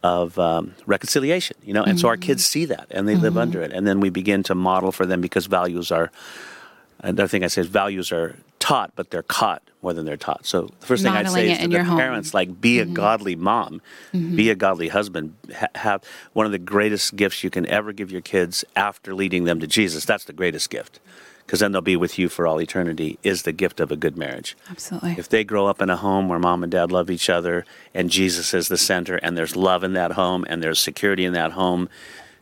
of 0.03 0.39
um, 0.39 0.75
reconciliation, 0.87 1.57
you 1.65 1.75
know, 1.75 1.83
and 1.83 1.93
mm-hmm. 1.93 1.99
so 1.99 2.09
our 2.09 2.17
kids 2.17 2.45
mm-hmm. 2.45 2.53
see 2.53 2.65
that 2.67 2.87
and 2.91 3.09
they 3.09 3.15
mm-hmm. 3.15 3.23
live 3.23 3.37
under 3.39 3.63
it, 3.63 3.73
and 3.73 3.87
then 3.87 4.01
we 4.01 4.11
begin 4.11 4.43
to 4.45 4.55
model 4.55 4.93
for 4.93 5.07
them 5.07 5.21
because 5.21 5.47
values 5.47 5.91
are. 5.91 6.11
Another 7.01 7.29
thing 7.29 7.45
I 7.45 7.49
say 7.49 7.61
is 7.61 7.67
values 7.67 8.11
are 8.11 8.37
taught, 8.67 8.91
but 8.97 9.11
they're 9.11 9.23
caught 9.23 9.63
more 9.81 9.95
than 9.95 10.05
they're 10.05 10.17
taught. 10.17 10.45
So 10.45 10.63
the 10.81 10.87
first 10.87 11.05
Modeling 11.05 11.27
thing 11.27 11.27
I'd 11.27 11.33
say 11.33 11.53
is 11.53 11.59
to 11.59 11.69
the 11.69 11.85
home. 11.85 11.99
parents, 11.99 12.35
like, 12.35 12.61
be 12.61 12.79
mm-hmm. 12.79 12.91
a 12.91 12.95
godly 12.95 13.37
mom, 13.37 13.81
mm-hmm. 14.13 14.35
be 14.35 14.51
a 14.51 14.57
godly 14.57 14.89
husband. 14.89 15.37
Ha- 15.55 15.69
have 15.77 16.03
one 16.33 16.47
of 16.47 16.53
the 16.53 16.59
greatest 16.59 17.15
gifts 17.15 17.45
you 17.45 17.51
can 17.51 17.65
ever 17.67 17.93
give 17.93 18.11
your 18.11 18.23
kids 18.23 18.65
after 18.75 19.15
leading 19.15 19.45
them 19.45 19.61
to 19.61 19.69
Jesus. 19.69 20.05
That's 20.05 20.25
the 20.25 20.33
greatest 20.33 20.69
gift. 20.69 20.99
Because 21.45 21.61
then 21.61 21.71
they'll 21.71 21.81
be 21.81 21.95
with 21.95 22.19
you 22.19 22.29
for 22.29 22.45
all 22.45 22.61
eternity, 22.61 23.21
is 23.23 23.43
the 23.43 23.53
gift 23.53 23.79
of 23.79 23.93
a 23.93 23.97
good 23.97 24.19
marriage. 24.19 24.57
Absolutely. 24.69 25.15
If 25.17 25.29
they 25.29 25.45
grow 25.45 25.69
up 25.69 25.81
in 25.81 25.89
a 25.89 25.97
home 25.97 26.29
where 26.29 26.41
mom 26.41 26.65
and 26.65 26.73
dad 26.73 26.91
love 26.91 27.09
each 27.09 27.31
other 27.31 27.65
and 27.95 28.11
Jesus 28.11 28.53
is 28.53 28.67
the 28.67 28.77
center 28.77 29.15
and 29.15 29.39
there's 29.39 29.55
love 29.55 29.85
in 29.85 29.93
that 29.93 30.13
home 30.13 30.45
and 30.49 30.61
there's 30.61 30.81
security 30.81 31.25
in 31.25 31.35
that 31.35 31.53
home, 31.53 31.89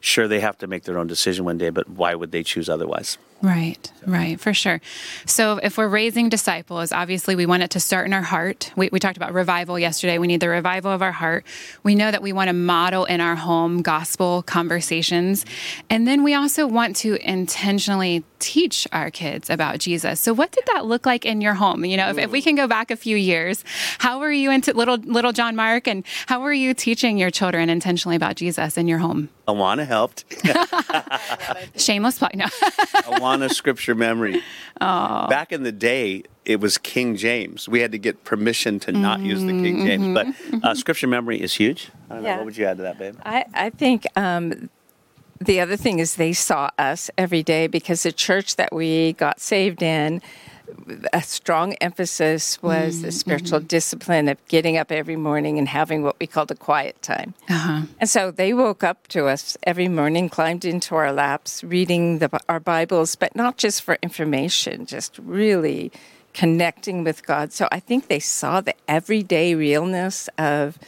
sure, 0.04 0.28
they 0.28 0.40
have 0.40 0.58
to 0.58 0.66
make 0.66 0.84
their 0.84 0.98
own 0.98 1.06
decision 1.06 1.44
one 1.44 1.58
day, 1.58 1.70
but 1.70 1.88
why 1.88 2.14
would 2.14 2.30
they 2.30 2.42
choose 2.42 2.68
otherwise? 2.68 3.18
Right, 3.44 3.92
right, 4.06 4.40
for 4.40 4.54
sure. 4.54 4.80
So, 5.26 5.58
if 5.58 5.76
we're 5.76 5.88
raising 5.88 6.30
disciples, 6.30 6.92
obviously 6.92 7.36
we 7.36 7.44
want 7.44 7.62
it 7.62 7.70
to 7.72 7.80
start 7.80 8.06
in 8.06 8.14
our 8.14 8.22
heart. 8.22 8.72
We, 8.74 8.88
we, 8.90 8.98
talked 8.98 9.18
about 9.18 9.34
revival 9.34 9.78
yesterday. 9.78 10.16
We 10.16 10.26
need 10.26 10.40
the 10.40 10.48
revival 10.48 10.90
of 10.90 11.02
our 11.02 11.12
heart. 11.12 11.44
We 11.82 11.94
know 11.94 12.10
that 12.10 12.22
we 12.22 12.32
want 12.32 12.48
to 12.48 12.54
model 12.54 13.04
in 13.04 13.20
our 13.20 13.34
home 13.34 13.82
gospel 13.82 14.42
conversations. 14.44 15.44
And 15.90 16.08
then 16.08 16.22
we 16.22 16.32
also 16.32 16.66
want 16.66 16.96
to 16.96 17.16
intentionally 17.16 18.24
teach 18.38 18.88
our 18.92 19.10
kids 19.10 19.50
about 19.50 19.78
Jesus. 19.78 20.20
So, 20.20 20.32
what 20.32 20.52
did 20.52 20.64
that 20.72 20.86
look 20.86 21.04
like 21.04 21.26
in 21.26 21.42
your 21.42 21.54
home? 21.54 21.84
You 21.84 21.98
know, 21.98 22.08
if, 22.08 22.16
if 22.16 22.30
we 22.30 22.40
can 22.40 22.54
go 22.54 22.66
back 22.66 22.90
a 22.90 22.96
few 22.96 23.16
years, 23.16 23.62
how 23.98 24.20
were 24.20 24.32
you 24.32 24.50
into 24.50 24.72
little, 24.72 24.96
little 24.96 25.32
John 25.32 25.54
Mark 25.54 25.86
and 25.86 26.02
how 26.26 26.40
were 26.40 26.52
you 26.52 26.72
teaching 26.72 27.18
your 27.18 27.30
children 27.30 27.68
intentionally 27.68 28.16
about 28.16 28.36
Jesus 28.36 28.78
in 28.78 28.88
your 28.88 28.98
home? 28.98 29.28
Awana 29.46 29.86
helped. 29.94 30.24
Shameless 31.80 32.18
plug. 32.18 32.34
No. 32.34 32.46
Awana 33.06 33.50
scripture 33.50 33.94
memory. 33.94 34.42
Oh. 34.80 35.28
Back 35.28 35.52
in 35.52 35.62
the 35.62 35.72
day, 35.72 36.24
it 36.44 36.60
was 36.60 36.78
King 36.78 37.16
James. 37.16 37.68
We 37.68 37.80
had 37.80 37.92
to 37.92 37.98
get 37.98 38.24
permission 38.24 38.80
to 38.80 38.92
not 38.92 39.18
mm-hmm, 39.18 39.26
use 39.26 39.42
the 39.42 39.52
King 39.52 39.76
mm-hmm, 39.76 39.86
James. 39.86 40.14
But 40.14 40.26
mm-hmm. 40.26 40.64
uh, 40.64 40.74
scripture 40.74 41.06
memory 41.06 41.40
is 41.40 41.54
huge. 41.54 41.90
I 42.10 42.14
don't 42.14 42.24
yeah. 42.24 42.30
know. 42.32 42.36
What 42.38 42.46
would 42.46 42.56
you 42.56 42.66
add 42.66 42.78
to 42.78 42.82
that, 42.82 42.98
babe? 42.98 43.16
I, 43.24 43.44
I 43.54 43.70
think 43.70 44.04
um, 44.16 44.68
the 45.40 45.60
other 45.60 45.76
thing 45.76 46.00
is 46.00 46.16
they 46.16 46.32
saw 46.32 46.70
us 46.76 47.10
every 47.16 47.42
day 47.42 47.68
because 47.68 48.02
the 48.02 48.12
church 48.12 48.56
that 48.56 48.74
we 48.74 49.12
got 49.14 49.40
saved 49.40 49.82
in 49.82 50.20
a 51.12 51.22
strong 51.22 51.74
emphasis 51.74 52.62
was 52.62 52.96
mm-hmm. 52.96 53.06
the 53.06 53.12
spiritual 53.12 53.58
mm-hmm. 53.58 53.66
discipline 53.66 54.28
of 54.28 54.44
getting 54.48 54.76
up 54.76 54.92
every 54.92 55.16
morning 55.16 55.58
and 55.58 55.68
having 55.68 56.02
what 56.02 56.18
we 56.20 56.26
called 56.26 56.50
a 56.50 56.54
quiet 56.54 57.00
time. 57.02 57.34
Uh-huh. 57.48 57.82
And 58.00 58.10
so 58.10 58.30
they 58.30 58.52
woke 58.52 58.84
up 58.84 59.08
to 59.08 59.26
us 59.26 59.56
every 59.64 59.88
morning, 59.88 60.28
climbed 60.28 60.64
into 60.64 60.94
our 60.94 61.12
laps, 61.12 61.64
reading 61.64 62.18
the, 62.18 62.40
our 62.48 62.60
Bibles, 62.60 63.16
but 63.16 63.34
not 63.34 63.56
just 63.56 63.82
for 63.82 63.98
information, 64.02 64.86
just 64.86 65.18
really 65.18 65.92
connecting 66.32 67.04
with 67.04 67.24
God. 67.24 67.52
So 67.52 67.68
I 67.70 67.80
think 67.80 68.08
they 68.08 68.20
saw 68.20 68.60
the 68.60 68.74
everyday 68.88 69.54
realness 69.54 70.28
of 70.38 70.78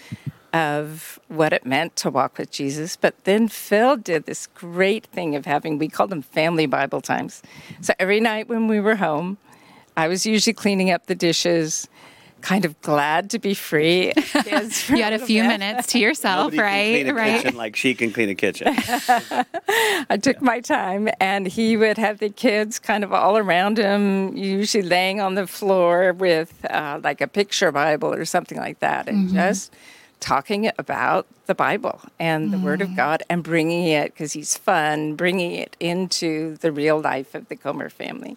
of 0.53 1.21
what 1.29 1.53
it 1.53 1.67
meant 1.67 1.97
to 1.97 2.11
walk 2.11 2.39
with 2.39 2.51
Jesus. 2.51 2.97
But 2.97 3.15
then 3.25 3.47
Phil 3.47 3.97
did 3.97 4.25
this 4.25 4.47
great 4.47 5.05
thing 5.07 5.37
of 5.37 5.45
having, 5.45 5.77
we 5.77 5.89
called 5.89 6.09
them 6.09 6.23
family 6.23 6.65
Bible 6.65 7.03
times. 7.03 7.43
So 7.83 7.93
every 7.99 8.21
night 8.21 8.49
when 8.49 8.67
we 8.67 8.81
were 8.81 8.97
home, 8.97 9.37
I 9.97 10.09
was 10.09 10.27
usually 10.27 10.55
cleaning 10.55 10.91
up 10.91 11.07
the 11.07 11.15
dishes, 11.15 11.89
kind 12.43 12.65
of 12.65 12.81
glad 12.81 13.31
to 13.31 13.39
be 13.39 13.55
free. 13.55 14.13
you 14.47 15.03
had 15.03 15.13
a 15.13 15.19
few 15.19 15.43
bit. 15.43 15.49
minutes 15.49 15.89
to 15.89 15.99
yourself, 15.99 16.53
Nobody 16.53 17.05
right? 17.05 17.15
right. 17.15 17.43
Kitchen 17.43 17.57
like 17.57 17.77
she 17.77 17.95
can 17.95 18.13
clean 18.13 18.29
a 18.29 18.35
kitchen. 18.35 18.69
I 20.09 20.19
took 20.21 20.41
my 20.43 20.61
time, 20.61 21.09
and 21.19 21.47
he 21.47 21.77
would 21.77 21.99
have 21.99 22.19
the 22.19 22.29
kids 22.29 22.79
kind 22.79 23.05
of 23.05 23.13
all 23.13 23.39
around 23.39 23.79
him, 23.79 24.37
usually 24.37 24.83
laying 24.83 25.21
on 25.21 25.35
the 25.35 25.47
floor 25.47 26.13
with 26.13 26.65
uh, 26.71 27.01
like 27.03 27.21
a 27.21 27.27
picture 27.27 27.73
Bible 27.73 28.13
or 28.13 28.25
something 28.25 28.59
like 28.59 28.81
that, 28.81 29.09
and 29.09 29.27
mm-hmm. 29.29 29.37
just 29.37 29.75
talking 30.21 30.71
about 30.79 31.27
the 31.47 31.55
Bible 31.55 32.01
and 32.19 32.53
the 32.53 32.57
mm. 32.57 32.63
Word 32.63 32.81
of 32.81 32.89
mm. 32.89 32.97
God 32.97 33.23
and 33.29 33.43
bringing 33.43 33.87
it, 33.87 34.13
because 34.13 34.33
he's 34.33 34.57
fun, 34.57 35.15
bringing 35.15 35.53
it 35.53 35.77
into 35.79 36.57
the 36.57 36.73
real 36.73 37.01
life 37.01 37.35
of 37.35 37.49
the 37.49 37.57
Comer 37.57 37.91
family. 37.91 38.37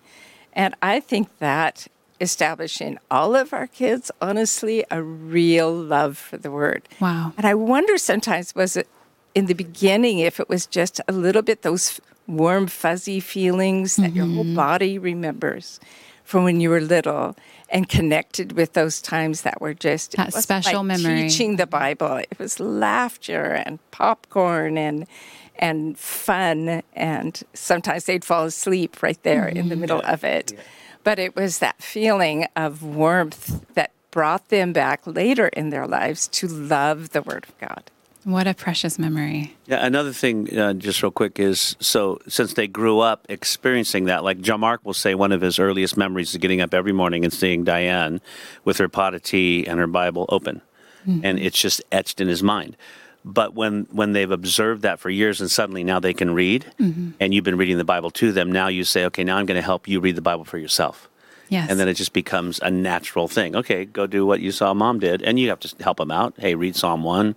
And 0.54 0.76
I 0.82 1.00
think 1.00 1.30
that 1.40 1.88
established 2.22 2.82
in 2.82 3.00
all 3.10 3.36
of 3.36 3.54
our 3.54 3.68
kids, 3.68 4.12
honestly, 4.22 4.84
a 4.92 5.02
real 5.02 5.74
love 5.74 6.18
for 6.18 6.38
the 6.38 6.52
Word. 6.52 6.88
Wow. 7.00 7.34
And 7.38 7.46
I 7.46 7.54
wonder 7.54 7.98
sometimes, 7.98 8.54
was 8.56 8.76
it 8.76 8.88
in 9.36 9.46
the 9.46 9.54
beginning, 9.54 10.20
if 10.20 10.40
it 10.40 10.50
was 10.50 10.66
just 10.66 11.00
a 11.08 11.12
little 11.12 11.42
bit 11.42 11.62
those 11.62 12.02
warm, 12.28 12.68
fuzzy 12.68 13.20
feelings 13.20 13.96
that 13.96 14.10
mm-hmm. 14.10 14.16
your 14.16 14.26
whole 14.26 14.44
mm-hmm. 14.44 14.56
body 14.56 14.98
remembers 14.98 15.80
from 16.24 16.44
when 16.44 16.60
you 16.60 16.70
were 16.70 16.82
little 16.82 17.36
and 17.70 17.90
connected 17.90 18.52
with 18.54 18.74
those 18.74 19.02
times 19.02 19.42
that 19.42 19.62
were 19.62 19.74
just 19.74 20.16
that 20.16 20.34
special 20.34 20.84
like 20.84 21.02
memory. 21.02 21.24
Teaching 21.24 21.56
the 21.56 21.68
Bible, 21.68 22.18
it 22.18 22.38
was 22.38 22.60
laughter 22.60 23.54
and 23.54 23.80
popcorn 23.92 24.78
and 24.78 25.08
and 25.60 25.98
fun, 26.00 26.82
and 26.96 27.44
sometimes 27.54 28.06
they'd 28.06 28.26
fall 28.26 28.46
asleep 28.46 29.04
right 29.04 29.22
there 29.24 29.46
mm-hmm. 29.46 29.58
in 29.58 29.70
the 29.70 29.76
mm-hmm. 29.76 29.82
middle 29.82 30.00
yeah. 30.00 30.14
of 30.14 30.24
it. 30.24 30.54
Yeah. 30.54 30.62
But 31.04 31.20
it 31.20 31.36
was 31.36 31.60
that 31.60 31.82
feeling 31.82 32.48
of 32.56 32.82
warmth 32.82 33.66
that 33.76 33.92
brought 34.12 34.50
them 34.50 34.74
back 34.74 35.02
later 35.06 35.48
in 35.50 35.70
their 35.70 35.86
lives 35.86 36.28
to 36.30 36.48
love 36.48 37.12
the 37.12 37.22
Word 37.22 37.46
of 37.48 37.58
God. 37.60 37.92
What 38.26 38.48
a 38.48 38.54
precious 38.54 39.00
memory. 39.00 39.56
Yeah, 39.66 39.86
another 39.86 40.12
thing, 40.12 40.58
uh, 40.58 40.74
just 40.74 41.02
real 41.02 41.12
quick, 41.12 41.40
is 41.40 41.78
so 41.80 42.20
since 42.28 42.54
they 42.54 42.68
grew 42.68 43.00
up 43.00 43.26
experiencing 43.30 44.06
that, 44.06 44.24
like 44.24 44.42
John 44.42 44.60
Mark 44.60 44.82
will 44.84 44.94
say, 44.94 45.16
one 45.16 45.32
of 45.32 45.40
his 45.40 45.58
earliest 45.58 45.96
memories 45.96 46.32
is 46.32 46.38
getting 46.38 46.60
up 46.60 46.74
every 46.74 46.92
morning 46.92 47.24
and 47.24 47.32
seeing 47.32 47.64
Diane 47.64 48.20
with 48.66 48.78
her 48.78 48.90
pot 48.90 49.16
of 49.16 49.24
tea 49.24 49.66
and 49.66 49.80
her 49.80 49.88
Bible 49.88 50.26
open. 50.30 50.62
Mm-hmm. 51.08 51.26
And 51.26 51.40
it's 51.40 51.58
just 51.58 51.82
etched 51.94 52.20
in 52.20 52.28
his 52.28 52.44
mind. 52.44 52.76
But 53.26 53.54
when, 53.54 53.88
when 53.92 54.14
they've 54.14 54.32
observed 54.32 54.84
that 54.84 55.00
for 55.00 55.10
years 55.10 55.42
and 55.42 55.52
suddenly 55.52 55.84
now 55.84 56.00
they 56.00 56.14
can 56.14 56.34
read, 56.34 56.66
mm-hmm. 56.80 57.12
and 57.20 57.34
you've 57.34 57.44
been 57.44 57.58
reading 57.58 57.78
the 57.78 57.84
Bible 57.84 58.12
to 58.12 58.32
them, 58.32 58.52
now 58.52 58.68
you 58.68 58.84
say, 58.84 59.06
okay, 59.06 59.24
now 59.24 59.38
I'm 59.38 59.46
going 59.46 59.58
to 59.58 59.62
help 59.62 59.88
you 59.88 60.00
read 60.00 60.16
the 60.16 60.22
Bible 60.22 60.46
for 60.46 60.58
yourself. 60.58 61.10
Yes. 61.50 61.70
And 61.70 61.80
then 61.80 61.88
it 61.88 61.96
just 61.96 62.14
becomes 62.14 62.60
a 62.60 62.70
natural 62.70 63.28
thing. 63.28 63.56
Okay, 63.56 63.84
go 63.84 64.08
do 64.08 64.26
what 64.26 64.40
you 64.40 64.52
saw 64.52 64.74
mom 64.74 65.00
did, 65.00 65.22
and 65.24 65.40
you 65.40 65.50
have 65.50 65.60
to 65.62 65.84
help 65.84 65.98
them 65.98 66.12
out. 66.12 66.36
Hey, 66.38 66.56
read 66.56 66.76
Psalm 66.76 67.04
1 67.04 67.36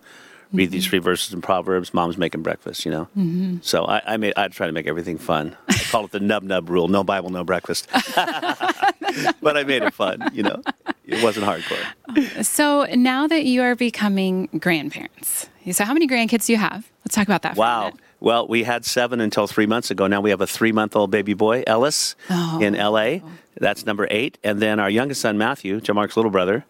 read 0.52 0.70
these 0.70 0.86
three 0.86 0.98
verses 0.98 1.32
in 1.32 1.40
Proverbs. 1.40 1.94
Mom's 1.94 2.18
making 2.18 2.42
breakfast, 2.42 2.84
you 2.84 2.90
know. 2.90 3.08
Mm-hmm. 3.16 3.56
So 3.62 3.84
I, 3.84 4.02
I 4.06 4.16
made 4.16 4.34
I 4.36 4.48
try 4.48 4.66
to 4.66 4.72
make 4.72 4.86
everything 4.86 5.18
fun. 5.18 5.56
I 5.68 5.74
call 5.90 6.04
it 6.04 6.10
the 6.10 6.20
nub 6.20 6.42
nub 6.42 6.68
rule: 6.68 6.88
no 6.88 7.04
Bible, 7.04 7.30
no 7.30 7.44
breakfast. 7.44 7.88
but 8.14 9.56
I 9.56 9.64
made 9.64 9.82
it 9.82 9.94
fun, 9.94 10.30
you 10.32 10.42
know. 10.42 10.62
It 11.04 11.22
wasn't 11.22 11.46
hardcore. 11.46 12.44
So 12.44 12.84
now 12.94 13.26
that 13.26 13.44
you 13.44 13.62
are 13.62 13.74
becoming 13.74 14.48
grandparents, 14.58 15.48
so 15.70 15.84
how 15.84 15.92
many 15.92 16.08
grandkids 16.08 16.46
do 16.46 16.52
you 16.52 16.58
have? 16.58 16.90
Let's 17.04 17.14
talk 17.14 17.26
about 17.26 17.42
that. 17.42 17.56
wow. 17.56 17.92
Well, 18.20 18.46
we 18.46 18.62
had 18.62 18.84
seven 18.84 19.20
until 19.20 19.48
three 19.48 19.66
months 19.66 19.90
ago. 19.90 20.06
Now 20.06 20.20
we 20.20 20.30
have 20.30 20.40
a 20.40 20.46
three 20.46 20.70
month 20.70 20.94
old 20.94 21.10
baby 21.10 21.34
boy, 21.34 21.64
Ellis, 21.66 22.14
oh. 22.30 22.60
in 22.62 22.74
LA. 22.74 23.18
That's 23.56 23.84
number 23.84 24.06
eight. 24.10 24.38
And 24.44 24.60
then 24.60 24.78
our 24.78 24.88
youngest 24.88 25.20
son, 25.20 25.38
Matthew, 25.38 25.80
John 25.80 25.96
Mark's 25.96 26.16
little 26.16 26.30
brother, 26.30 26.64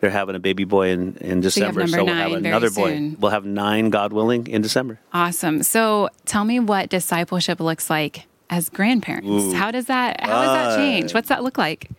they're 0.00 0.10
having 0.10 0.36
a 0.36 0.38
baby 0.38 0.64
boy 0.64 0.90
in, 0.90 1.16
in 1.16 1.40
December. 1.40 1.86
So, 1.86 1.96
so 1.96 2.04
we'll 2.04 2.14
have 2.14 2.32
another 2.32 2.70
boy. 2.70 3.14
We'll 3.18 3.30
have 3.30 3.46
nine, 3.46 3.90
God 3.90 4.12
willing, 4.12 4.46
in 4.46 4.60
December. 4.60 5.00
Awesome. 5.12 5.62
So 5.62 6.10
tell 6.26 6.44
me 6.44 6.60
what 6.60 6.90
discipleship 6.90 7.58
looks 7.58 7.88
like 7.88 8.26
as 8.50 8.68
grandparents. 8.68 9.28
Ooh. 9.28 9.54
How 9.54 9.70
does 9.70 9.86
that 9.86 10.20
how 10.20 10.42
does 10.42 10.54
that 10.54 10.76
change? 10.76 11.14
What's 11.14 11.28
that 11.28 11.42
look 11.42 11.58
like? 11.58 11.90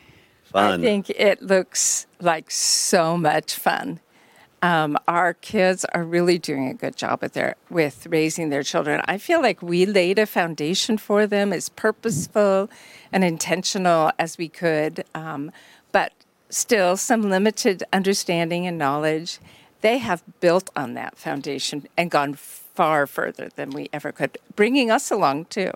Fun. 0.45 0.79
I 0.79 0.83
think 0.83 1.09
it 1.09 1.41
looks 1.41 2.07
like 2.21 2.49
so 2.49 3.17
much 3.17 3.53
fun. 3.55 3.99
Um, 4.61 4.97
our 5.07 5.33
kids 5.33 5.85
are 5.93 6.03
really 6.03 6.37
doing 6.37 6.67
a 6.67 6.73
good 6.73 6.95
job 6.95 7.21
with 7.21 7.33
their 7.33 7.55
with 7.69 8.07
raising 8.07 8.49
their 8.49 8.63
children. 8.63 9.01
I 9.05 9.17
feel 9.17 9.41
like 9.41 9.61
we 9.61 9.85
laid 9.85 10.19
a 10.19 10.25
foundation 10.25 10.97
for 10.97 11.25
them 11.25 11.53
as 11.53 11.69
purposeful 11.69 12.69
and 13.11 13.23
intentional 13.23 14.11
as 14.19 14.37
we 14.37 14.49
could. 14.49 15.05
Um, 15.15 15.51
but 15.91 16.11
still 16.49 16.97
some 16.97 17.29
limited 17.29 17.83
understanding 17.93 18.67
and 18.67 18.77
knowledge, 18.77 19.39
they 19.81 19.99
have 19.99 20.23
built 20.39 20.69
on 20.75 20.93
that 20.95 21.17
foundation 21.17 21.87
and 21.97 22.11
gone 22.11 22.33
far 22.33 23.07
further 23.07 23.49
than 23.55 23.69
we 23.69 23.89
ever 23.93 24.11
could, 24.11 24.37
bringing 24.55 24.91
us 24.91 25.11
along 25.11 25.45
too. 25.45 25.71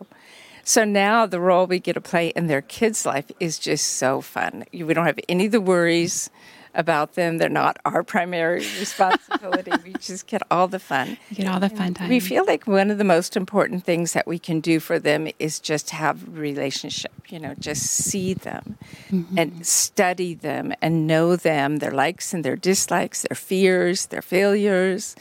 So 0.65 0.85
now 0.85 1.25
the 1.25 1.41
role 1.41 1.67
we 1.67 1.79
get 1.79 1.93
to 1.93 2.01
play 2.01 2.29
in 2.29 2.47
their 2.47 2.61
kids' 2.61 3.05
life 3.05 3.29
is 3.39 3.59
just 3.59 3.85
so 3.85 4.21
fun. 4.21 4.63
We 4.71 4.93
don't 4.93 5.05
have 5.05 5.19
any 5.27 5.47
of 5.47 5.51
the 5.51 5.61
worries 5.61 6.29
about 6.73 7.13
them. 7.13 7.37
They're 7.37 7.49
not 7.49 7.77
our 7.85 8.03
primary 8.03 8.59
responsibility. 8.79 9.71
we 9.83 9.93
just 9.93 10.27
get 10.27 10.41
all 10.49 10.67
the 10.67 10.79
fun. 10.79 11.17
Get 11.33 11.47
all 11.47 11.59
the 11.59 11.69
fun 11.69 11.93
time. 11.93 12.09
We 12.09 12.19
feel 12.19 12.45
like 12.45 12.67
one 12.67 12.89
of 12.89 12.97
the 12.97 13.03
most 13.03 13.37
important 13.37 13.83
things 13.83 14.13
that 14.13 14.27
we 14.27 14.39
can 14.39 14.59
do 14.59 14.79
for 14.79 14.99
them 14.99 15.27
is 15.39 15.59
just 15.59 15.91
have 15.91 16.37
relationship, 16.37 17.11
you 17.29 17.39
know, 17.39 17.55
just 17.59 17.83
see 17.83 18.33
them 18.33 18.77
mm-hmm. 19.11 19.37
and 19.37 19.65
study 19.65 20.33
them 20.33 20.73
and 20.81 21.07
know 21.07 21.35
them, 21.35 21.77
their 21.77 21.91
likes 21.91 22.33
and 22.33 22.43
their 22.43 22.55
dislikes, 22.55 23.25
their 23.29 23.35
fears, 23.35 24.07
their 24.07 24.21
failures. 24.21 25.15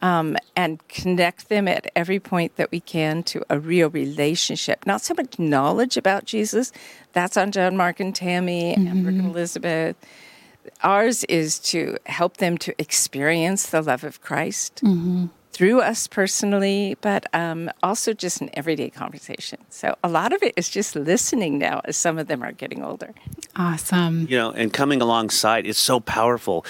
Um, 0.00 0.36
and 0.56 0.84
connect 0.88 1.48
them 1.48 1.68
at 1.68 1.88
every 1.94 2.18
point 2.18 2.56
that 2.56 2.72
we 2.72 2.80
can 2.80 3.22
to 3.22 3.44
a 3.48 3.60
real 3.60 3.88
relationship. 3.88 4.84
Not 4.84 5.00
so 5.00 5.14
much 5.16 5.38
knowledge 5.38 5.96
about 5.96 6.24
Jesus, 6.24 6.72
that's 7.12 7.36
on 7.36 7.52
John, 7.52 7.76
Mark, 7.76 8.00
and 8.00 8.12
Tammy, 8.12 8.74
mm-hmm. 8.74 9.04
Brooke 9.04 9.14
and 9.14 9.26
Elizabeth 9.26 9.94
ours 10.82 11.24
is 11.24 11.58
to 11.58 11.98
help 12.06 12.38
them 12.38 12.58
to 12.58 12.74
experience 12.80 13.66
the 13.66 13.82
love 13.82 14.04
of 14.04 14.20
Christ 14.20 14.80
mm-hmm. 14.84 15.26
through 15.52 15.80
us 15.80 16.06
personally, 16.06 16.96
but 17.00 17.26
um, 17.34 17.70
also 17.82 18.12
just 18.12 18.40
in 18.40 18.50
everyday 18.54 18.90
conversation. 18.90 19.58
So 19.70 19.96
a 20.02 20.08
lot 20.08 20.32
of 20.32 20.42
it 20.42 20.54
is 20.56 20.68
just 20.68 20.96
listening 20.96 21.58
now 21.58 21.80
as 21.84 21.96
some 21.96 22.18
of 22.18 22.28
them 22.28 22.42
are 22.42 22.52
getting 22.52 22.82
older. 22.82 23.14
Awesome. 23.56 24.26
You 24.28 24.38
know, 24.38 24.50
and 24.52 24.72
coming 24.72 25.02
alongside 25.02 25.66
is 25.66 25.78
so 25.78 26.00
powerful. 26.00 26.64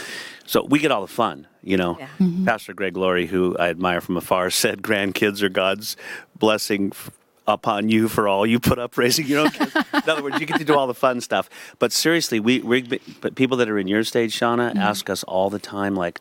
So 0.46 0.64
we 0.64 0.78
get 0.78 0.90
all 0.90 1.02
the 1.02 1.12
fun, 1.12 1.46
you 1.62 1.76
know. 1.76 1.96
Yeah. 1.98 2.08
Mm-hmm. 2.18 2.44
Pastor 2.44 2.74
Greg 2.74 2.96
Laurie, 2.96 3.26
who 3.26 3.56
I 3.58 3.68
admire 3.68 4.00
from 4.00 4.16
afar, 4.16 4.50
said 4.50 4.82
grandkids 4.82 5.42
are 5.42 5.48
God's 5.48 5.96
blessing 6.38 6.92
upon 7.46 7.88
you 7.88 8.08
for 8.08 8.28
all 8.28 8.46
you 8.46 8.60
put 8.60 8.78
up 8.78 8.96
raising 8.96 9.26
your 9.26 9.40
own 9.40 9.50
kids. 9.50 9.74
in 9.74 10.08
other 10.08 10.22
words, 10.22 10.40
you 10.40 10.46
get 10.46 10.58
to 10.58 10.64
do 10.64 10.76
all 10.76 10.86
the 10.86 10.94
fun 10.94 11.20
stuff. 11.20 11.48
But 11.78 11.92
seriously, 11.92 12.40
we, 12.40 12.60
we 12.60 12.82
but 13.20 13.34
people 13.34 13.56
that 13.58 13.68
are 13.68 13.78
in 13.78 13.88
your 13.88 14.04
stage, 14.04 14.38
Shawna, 14.38 14.70
mm-hmm. 14.70 14.78
ask 14.78 15.10
us 15.10 15.22
all 15.24 15.50
the 15.50 15.58
time, 15.58 15.94
like, 15.94 16.20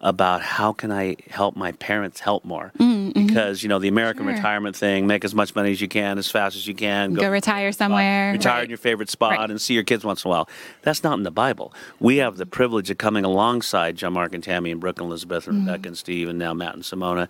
about 0.00 0.42
how 0.42 0.72
can 0.72 0.92
I 0.92 1.16
help 1.28 1.56
my 1.56 1.72
parents 1.72 2.20
help 2.20 2.44
more? 2.44 2.70
Mm-hmm. 2.78 3.26
Because 3.26 3.62
you 3.62 3.68
know 3.68 3.78
the 3.78 3.88
American 3.88 4.24
sure. 4.24 4.34
retirement 4.34 4.76
thing, 4.76 5.06
make 5.06 5.24
as 5.24 5.34
much 5.34 5.54
money 5.54 5.70
as 5.72 5.80
you 5.80 5.88
can, 5.88 6.18
as 6.18 6.30
fast 6.30 6.54
as 6.54 6.66
you 6.66 6.74
can, 6.74 7.14
go, 7.14 7.22
go 7.22 7.30
retire 7.30 7.72
somewhere, 7.72 8.32
retire 8.32 8.56
right. 8.56 8.64
in 8.64 8.70
your 8.70 8.78
favorite 8.78 9.08
spot, 9.08 9.32
right. 9.38 9.50
and 9.50 9.60
see 9.60 9.74
your 9.74 9.84
kids 9.84 10.04
once 10.04 10.24
in 10.24 10.28
a 10.28 10.30
while. 10.30 10.48
That's 10.82 11.02
not 11.02 11.16
in 11.16 11.22
the 11.22 11.30
Bible. 11.30 11.72
We 11.98 12.18
have 12.18 12.36
the 12.36 12.46
privilege 12.46 12.90
of 12.90 12.98
coming 12.98 13.24
alongside 13.24 13.96
John 13.96 14.12
Mark 14.12 14.34
and 14.34 14.44
Tammy 14.44 14.70
and 14.70 14.80
Brooke 14.80 15.00
and 15.00 15.08
Elizabeth 15.08 15.46
and 15.46 15.58
mm-hmm. 15.58 15.66
Rebecca 15.66 15.88
and 15.88 15.98
Steve 15.98 16.28
and 16.28 16.38
now 16.38 16.52
Matt 16.52 16.74
and 16.74 16.82
Simona, 16.82 17.28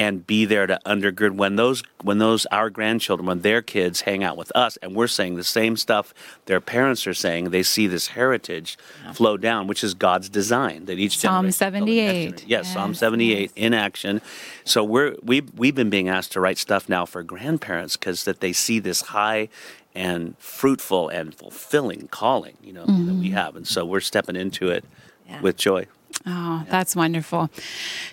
and 0.00 0.26
be 0.26 0.46
there 0.46 0.66
to 0.66 0.80
undergird 0.86 1.36
when 1.36 1.56
those 1.56 1.82
when 2.02 2.16
those 2.16 2.46
our 2.46 2.70
grandchildren 2.70 3.26
when 3.26 3.40
their 3.42 3.60
kids 3.60 4.00
hang 4.00 4.24
out 4.24 4.34
with 4.34 4.50
us 4.54 4.78
and 4.78 4.96
we're 4.96 5.06
saying 5.06 5.36
the 5.36 5.44
same 5.44 5.76
stuff 5.76 6.14
their 6.46 6.58
parents 6.58 7.06
are 7.06 7.12
saying 7.12 7.50
they 7.50 7.62
see 7.62 7.86
this 7.86 8.08
heritage 8.08 8.78
yeah. 9.04 9.12
flow 9.12 9.36
down 9.36 9.66
which 9.66 9.84
is 9.84 9.92
God's 9.92 10.30
design 10.30 10.86
that 10.86 10.98
each 10.98 11.18
Psalm 11.18 11.50
78 11.50 12.30
yes, 12.30 12.44
yes, 12.46 12.72
Psalm 12.72 12.94
78 12.94 13.40
yes. 13.40 13.52
in 13.54 13.74
action 13.74 14.22
so 14.64 14.82
we're 14.82 15.16
we 15.22 15.42
we've 15.54 15.74
been 15.74 15.90
being 15.90 16.08
asked 16.08 16.32
to 16.32 16.40
write 16.40 16.56
stuff 16.56 16.88
now 16.88 17.04
for 17.04 17.22
grandparents 17.22 17.98
cuz 17.98 18.24
that 18.24 18.40
they 18.40 18.54
see 18.54 18.78
this 18.78 19.02
high 19.02 19.50
and 19.94 20.34
fruitful 20.38 21.10
and 21.10 21.34
fulfilling 21.34 22.08
calling 22.08 22.56
you 22.62 22.72
know 22.72 22.86
mm-hmm. 22.86 23.06
that 23.06 23.14
we 23.16 23.26
mm-hmm. 23.26 23.34
have 23.34 23.54
and 23.54 23.68
so 23.68 23.84
we're 23.84 24.00
stepping 24.00 24.36
into 24.36 24.70
it 24.70 24.82
yeah. 25.28 25.42
with 25.42 25.58
joy 25.58 25.86
Oh, 26.26 26.64
that's 26.68 26.94
wonderful. 26.94 27.50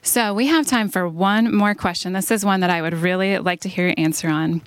So 0.02 0.34
we 0.34 0.48
have 0.48 0.66
time 0.66 0.90
for 0.90 1.08
one 1.08 1.54
more 1.54 1.76
question. 1.76 2.14
This 2.14 2.32
is 2.32 2.46
one 2.46 2.62
that 2.62 2.70
I 2.70 2.82
would 2.82 2.94
really 2.94 3.38
like 3.38 3.62
to 3.62 3.70
hear 3.70 3.88
your 3.88 3.96
answer 3.98 4.30
on. 4.30 4.62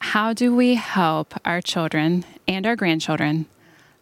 How 0.00 0.32
do 0.32 0.54
we 0.54 0.74
help 0.74 1.34
our 1.44 1.60
children 1.60 2.24
and 2.46 2.66
our 2.66 2.76
grandchildren 2.76 3.46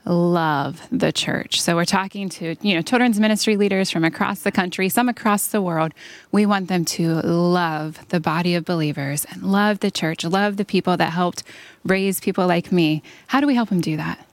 love 0.07 0.87
the 0.93 1.13
church. 1.13 1.61
So 1.61 1.75
we're 1.75 1.85
talking 1.85 2.29
to, 2.31 2.57
you 2.61 2.75
know, 2.75 2.83
children's 2.83 3.19
ministry 3.19 3.57
leaders 3.57 3.91
from 3.91 4.05
across 4.05 4.41
the 4.41 4.53
country, 4.53 4.89
some 4.89 5.09
across 5.09 5.49
the 5.49 5.61
world. 5.61 5.93
We 6.31 6.47
want 6.47 6.69
them 6.69 6.85
to 6.85 7.15
love 7.23 8.09
the 8.09 8.21
body 8.21 8.55
of 8.55 8.65
believers 8.65 9.27
and 9.31 9.43
love 9.43 9.81
the 9.81 9.91
church, 9.91 10.25
love 10.25 10.57
the 10.57 10.65
people 10.65 10.97
that 10.97 11.13
helped 11.13 11.43
raise 11.85 12.21
people 12.21 12.47
like 12.47 12.71
me. 12.71 13.03
How 13.27 13.41
do 13.41 13.47
we 13.47 13.55
help 13.55 13.69
them 13.69 13.81
do 13.81 13.97
that? 13.97 14.27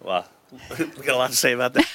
Well, 0.00 0.26
we 0.78 0.86
got 1.04 1.14
a 1.14 1.16
lot 1.16 1.30
to 1.30 1.36
say 1.36 1.52
about 1.52 1.74
that. 1.74 1.86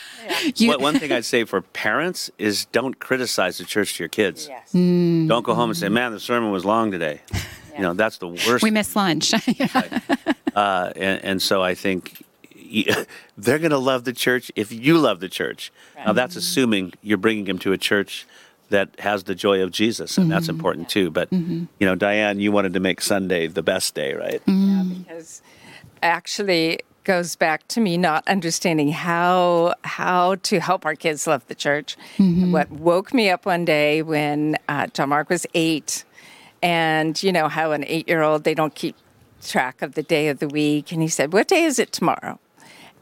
You, 0.55 0.70
one, 0.70 0.81
one 0.81 1.00
thing 1.00 1.12
I'd 1.12 1.25
say 1.25 1.43
for 1.46 1.62
parents 1.62 2.29
is 2.38 2.65
don't 2.65 3.00
criticize 3.00 3.58
the 3.58 3.65
church 3.65 3.98
to 3.98 4.03
your 4.03 4.10
kids. 4.10 4.48
Yes. 4.48 4.72
Mm. 4.74 5.27
Don't 5.27 5.43
go 5.43 5.53
home 5.53 5.70
and 5.70 5.77
say, 5.77 5.89
"Man, 5.89 6.12
the 6.12 6.20
sermon 6.20 6.51
was 6.51 6.65
long 6.65 6.91
today." 6.91 7.22
Yeah. 7.34 7.39
You 7.74 7.84
know, 7.84 7.93
that's 7.93 8.17
the 8.17 8.27
worst. 8.27 8.63
We 8.63 8.70
missed 8.70 8.98
lunch. 8.98 9.34
uh, 10.55 10.91
and, 10.96 11.24
and, 11.24 11.41
so 11.41 11.63
I 11.63 11.74
think 11.74 12.24
they're 13.38 13.60
going 13.60 13.72
to 13.72 13.77
love 13.77 14.03
the 14.03 14.12
church 14.12 14.51
if 14.58 14.74
you 14.74 14.98
love 14.98 15.22
the 15.22 15.29
church. 15.29 15.72
Right. 15.96 16.08
Now, 16.08 16.13
that's 16.13 16.36
assuming 16.36 16.93
you're 17.01 17.17
bringing 17.17 17.46
them 17.46 17.60
to 17.60 17.72
a 17.72 17.77
church 17.77 18.27
that 18.70 19.00
has 19.00 19.24
the 19.24 19.36
joy 19.36 19.62
of 19.62 19.72
Jesus, 19.72 20.17
and 20.17 20.25
mm-hmm. 20.25 20.31
that's 20.31 20.50
important 20.50 20.89
too. 20.89 21.12
But 21.12 21.29
mm-hmm. 21.29 21.65
you 21.79 21.88
know, 21.88 21.96
Diane, 21.96 22.39
you 22.39 22.51
wanted 22.51 22.74
to 22.74 22.79
make 22.79 23.01
Sunday 23.01 23.48
the 23.48 23.63
best 23.63 23.96
day, 23.96 24.13
right? 24.13 24.46
Mm-hmm. 24.46 24.91
Yeah, 24.91 24.98
because 24.98 25.41
actually 26.03 26.81
goes 27.03 27.36
back 27.36 27.67
to 27.70 27.81
me 27.81 27.98
not 27.98 28.27
understanding 28.27 28.91
how 28.91 29.74
how 29.84 30.36
to 30.36 30.60
help 30.60 30.86
our 30.86 30.96
kids 30.96 31.27
love 31.27 31.46
the 31.48 31.55
church. 31.55 31.98
Mm-hmm. 32.17 32.51
What 32.51 32.72
woke 32.72 33.13
me 33.13 33.29
up 33.29 33.46
one 33.46 33.65
day 33.65 34.01
when 34.01 34.58
uh, 34.70 34.88
John 34.88 35.10
Mark 35.10 35.29
was 35.29 35.46
eight, 35.53 36.03
and 36.62 37.22
you 37.22 37.31
know 37.31 37.48
how 37.48 37.72
an 37.72 37.84
eight 37.88 38.08
year 38.08 38.22
old 38.22 38.43
they 38.43 38.53
don't 38.53 38.75
keep 38.75 38.96
track 39.43 39.81
of 39.81 39.96
the 39.96 40.03
day 40.03 40.27
of 40.27 40.39
the 40.39 40.48
week, 40.48 40.91
and 40.91 41.01
he 41.01 41.08
said, 41.08 41.34
"What 41.34 41.48
day 41.48 41.63
is 41.63 41.79
it 41.79 41.91
tomorrow?" 41.91 42.39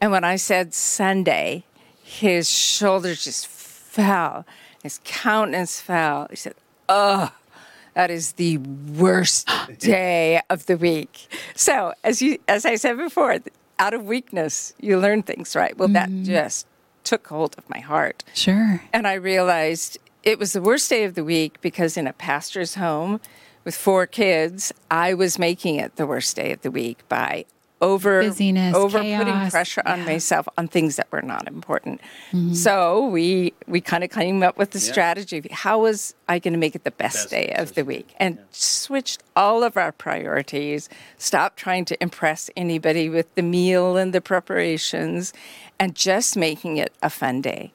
And 0.00 0.10
when 0.10 0.24
I 0.24 0.36
said 0.36 0.72
Sunday, 0.72 1.64
his 2.02 2.48
shoulders 2.48 3.24
just 3.24 3.46
fell, 3.46 4.46
his 4.82 5.00
countenance 5.04 5.80
fell. 5.80 6.26
He 6.30 6.36
said, 6.36 6.54
"Oh." 6.88 7.32
That 7.94 8.12
is 8.12 8.32
the 8.32 8.58
worst 8.58 9.50
day 9.78 10.40
of 10.48 10.66
the 10.66 10.76
week. 10.76 11.26
So, 11.56 11.92
as 12.04 12.22
you, 12.22 12.38
as 12.46 12.64
I 12.64 12.76
said 12.76 12.96
before, 12.96 13.38
out 13.80 13.94
of 13.94 14.04
weakness, 14.04 14.74
you 14.78 14.98
learn 14.98 15.22
things, 15.22 15.56
right? 15.56 15.76
Well, 15.76 15.88
mm-hmm. 15.88 16.22
that 16.24 16.30
just 16.30 16.66
took 17.02 17.26
hold 17.26 17.56
of 17.58 17.68
my 17.68 17.80
heart. 17.80 18.22
Sure. 18.34 18.82
And 18.92 19.08
I 19.08 19.14
realized 19.14 19.98
it 20.22 20.38
was 20.38 20.52
the 20.52 20.60
worst 20.60 20.88
day 20.90 21.04
of 21.04 21.14
the 21.14 21.24
week 21.24 21.60
because 21.62 21.96
in 21.96 22.06
a 22.06 22.12
pastor's 22.12 22.74
home 22.74 23.20
with 23.64 23.74
four 23.74 24.06
kids, 24.06 24.72
I 24.90 25.14
was 25.14 25.38
making 25.38 25.76
it 25.76 25.96
the 25.96 26.06
worst 26.06 26.36
day 26.36 26.52
of 26.52 26.60
the 26.60 26.70
week 26.70 27.08
by 27.08 27.46
over 27.80 28.22
busyness, 28.22 28.74
over 28.74 29.00
chaos. 29.00 29.24
putting 29.24 29.50
pressure 29.50 29.82
on 29.86 30.00
yeah. 30.00 30.04
myself 30.06 30.48
on 30.58 30.68
things 30.68 30.96
that 30.96 31.10
were 31.10 31.22
not 31.22 31.48
important. 31.48 32.00
Mm-hmm. 32.32 32.52
So 32.52 33.06
we 33.06 33.52
we 33.66 33.80
kind 33.80 34.04
of 34.04 34.10
came 34.10 34.42
up 34.42 34.58
with 34.58 34.72
the 34.72 34.78
yeah. 34.78 34.92
strategy 34.92 35.38
of 35.38 35.46
how 35.50 35.80
was 35.80 36.14
I 36.28 36.38
going 36.38 36.52
to 36.52 36.58
make 36.58 36.74
it 36.74 36.84
the 36.84 36.90
best, 36.90 37.16
best 37.16 37.30
day 37.30 37.52
of 37.56 37.74
the 37.74 37.84
week 37.84 38.14
and 38.18 38.36
yeah. 38.36 38.42
switched 38.50 39.22
all 39.34 39.62
of 39.62 39.76
our 39.76 39.92
priorities, 39.92 40.88
stopped 41.18 41.56
trying 41.56 41.84
to 41.86 42.02
impress 42.02 42.50
anybody 42.56 43.08
with 43.08 43.34
the 43.34 43.42
meal 43.42 43.96
and 43.96 44.12
the 44.12 44.20
preparations 44.20 45.32
and 45.78 45.94
just 45.94 46.36
making 46.36 46.76
it 46.76 46.92
a 47.02 47.10
fun 47.10 47.40
day. 47.40 47.72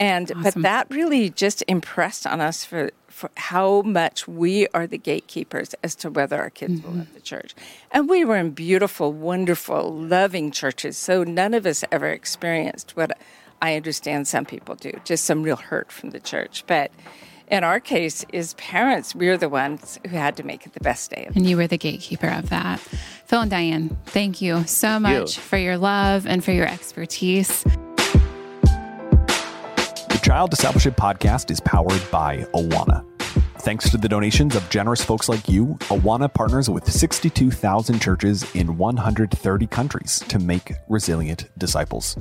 And 0.00 0.30
awesome. 0.30 0.42
but 0.42 0.54
that 0.62 0.90
really 0.90 1.30
just 1.30 1.64
impressed 1.66 2.26
on 2.26 2.40
us 2.40 2.64
for 2.64 2.90
for 3.08 3.30
how 3.36 3.82
much 3.82 4.28
we 4.28 4.68
are 4.68 4.86
the 4.86 4.98
gatekeepers 4.98 5.74
as 5.82 5.96
to 5.96 6.08
whether 6.08 6.38
our 6.38 6.50
kids 6.50 6.74
mm-hmm. 6.74 6.88
will 6.88 6.98
love 6.98 7.14
the 7.14 7.20
church. 7.20 7.52
And 7.90 8.08
we 8.08 8.24
were 8.24 8.36
in 8.36 8.50
beautiful, 8.50 9.12
wonderful, 9.12 9.92
loving 9.92 10.52
churches, 10.52 10.96
so 10.96 11.24
none 11.24 11.52
of 11.52 11.66
us 11.66 11.82
ever 11.90 12.06
experienced 12.06 12.96
what 12.96 13.18
I 13.60 13.74
understand 13.74 14.28
some 14.28 14.44
people 14.44 14.76
do, 14.76 14.92
just 15.04 15.24
some 15.24 15.42
real 15.42 15.56
hurt 15.56 15.90
from 15.90 16.10
the 16.10 16.20
church. 16.20 16.62
But 16.68 16.92
in 17.50 17.64
our 17.64 17.80
case, 17.80 18.24
as 18.32 18.54
parents, 18.54 19.16
we're 19.16 19.36
the 19.36 19.48
ones 19.48 19.98
who 20.08 20.16
had 20.16 20.36
to 20.36 20.44
make 20.44 20.64
it 20.66 20.74
the 20.74 20.80
best 20.80 21.10
day. 21.10 21.28
and 21.34 21.44
you 21.44 21.56
were 21.56 21.66
the 21.66 21.78
gatekeeper 21.78 22.28
of 22.28 22.50
that. 22.50 22.78
Phil 23.26 23.40
and 23.40 23.50
Diane, 23.50 23.96
thank 24.06 24.40
you 24.40 24.64
so 24.66 25.00
much 25.00 25.36
you. 25.36 25.42
for 25.42 25.56
your 25.56 25.78
love 25.78 26.26
and 26.26 26.44
for 26.44 26.52
your 26.52 26.66
expertise. 26.68 27.64
Child 30.28 30.50
Discipleship 30.50 30.94
Podcast 30.94 31.50
is 31.50 31.58
powered 31.58 32.02
by 32.10 32.44
Awana. 32.52 33.02
Thanks 33.60 33.88
to 33.88 33.96
the 33.96 34.10
donations 34.10 34.56
of 34.56 34.68
generous 34.68 35.02
folks 35.02 35.26
like 35.26 35.48
you, 35.48 35.78
Awana 35.88 36.30
partners 36.30 36.68
with 36.68 36.86
62,000 36.86 37.98
churches 37.98 38.44
in 38.54 38.76
130 38.76 39.66
countries 39.68 40.18
to 40.28 40.38
make 40.38 40.74
resilient 40.86 41.48
disciples. 41.56 42.18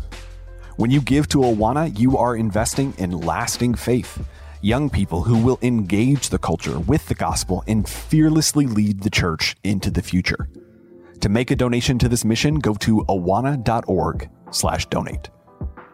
When 0.77 0.89
you 0.89 1.01
give 1.01 1.27
to 1.27 1.39
Awana, 1.39 1.99
you 1.99 2.17
are 2.17 2.37
investing 2.37 2.93
in 2.97 3.11
lasting 3.11 3.75
faith. 3.75 4.25
Young 4.61 4.89
people 4.89 5.23
who 5.23 5.43
will 5.43 5.59
engage 5.61 6.29
the 6.29 6.39
culture 6.39 6.79
with 6.79 7.05
the 7.09 7.15
gospel 7.15 7.61
and 7.67 7.89
fearlessly 7.89 8.67
lead 8.67 9.01
the 9.01 9.09
church 9.09 9.57
into 9.65 9.91
the 9.91 10.01
future. 10.01 10.47
To 11.19 11.27
make 11.27 11.51
a 11.51 11.57
donation 11.57 11.99
to 11.99 12.07
this 12.07 12.23
mission, 12.23 12.59
go 12.59 12.73
to 12.75 13.03
awana.org 13.09 14.29
slash 14.51 14.85
donate. 14.85 15.29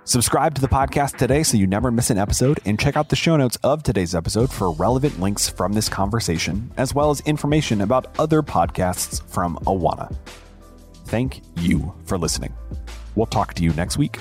Subscribe 0.05 0.53
to 0.55 0.61
the 0.61 0.67
podcast 0.67 1.15
today 1.17 1.43
so 1.43 1.55
you 1.55 1.65
never 1.65 1.89
miss 1.89 2.09
an 2.09 2.17
episode, 2.17 2.59
and 2.65 2.77
check 2.77 2.97
out 2.97 3.07
the 3.07 3.15
show 3.15 3.37
notes 3.37 3.57
of 3.63 3.83
today's 3.83 4.13
episode 4.13 4.51
for 4.51 4.71
relevant 4.73 5.19
links 5.19 5.47
from 5.47 5.71
this 5.71 5.87
conversation, 5.87 6.69
as 6.75 6.93
well 6.93 7.09
as 7.09 7.21
information 7.21 7.79
about 7.79 8.07
other 8.19 8.41
podcasts 8.41 9.25
from 9.29 9.57
Awana. 9.65 10.13
Thank 11.05 11.41
you 11.57 11.93
for 12.05 12.17
listening. 12.17 12.53
We'll 13.15 13.27
talk 13.27 13.53
to 13.53 13.63
you 13.63 13.71
next 13.73 13.97
week. 13.97 14.17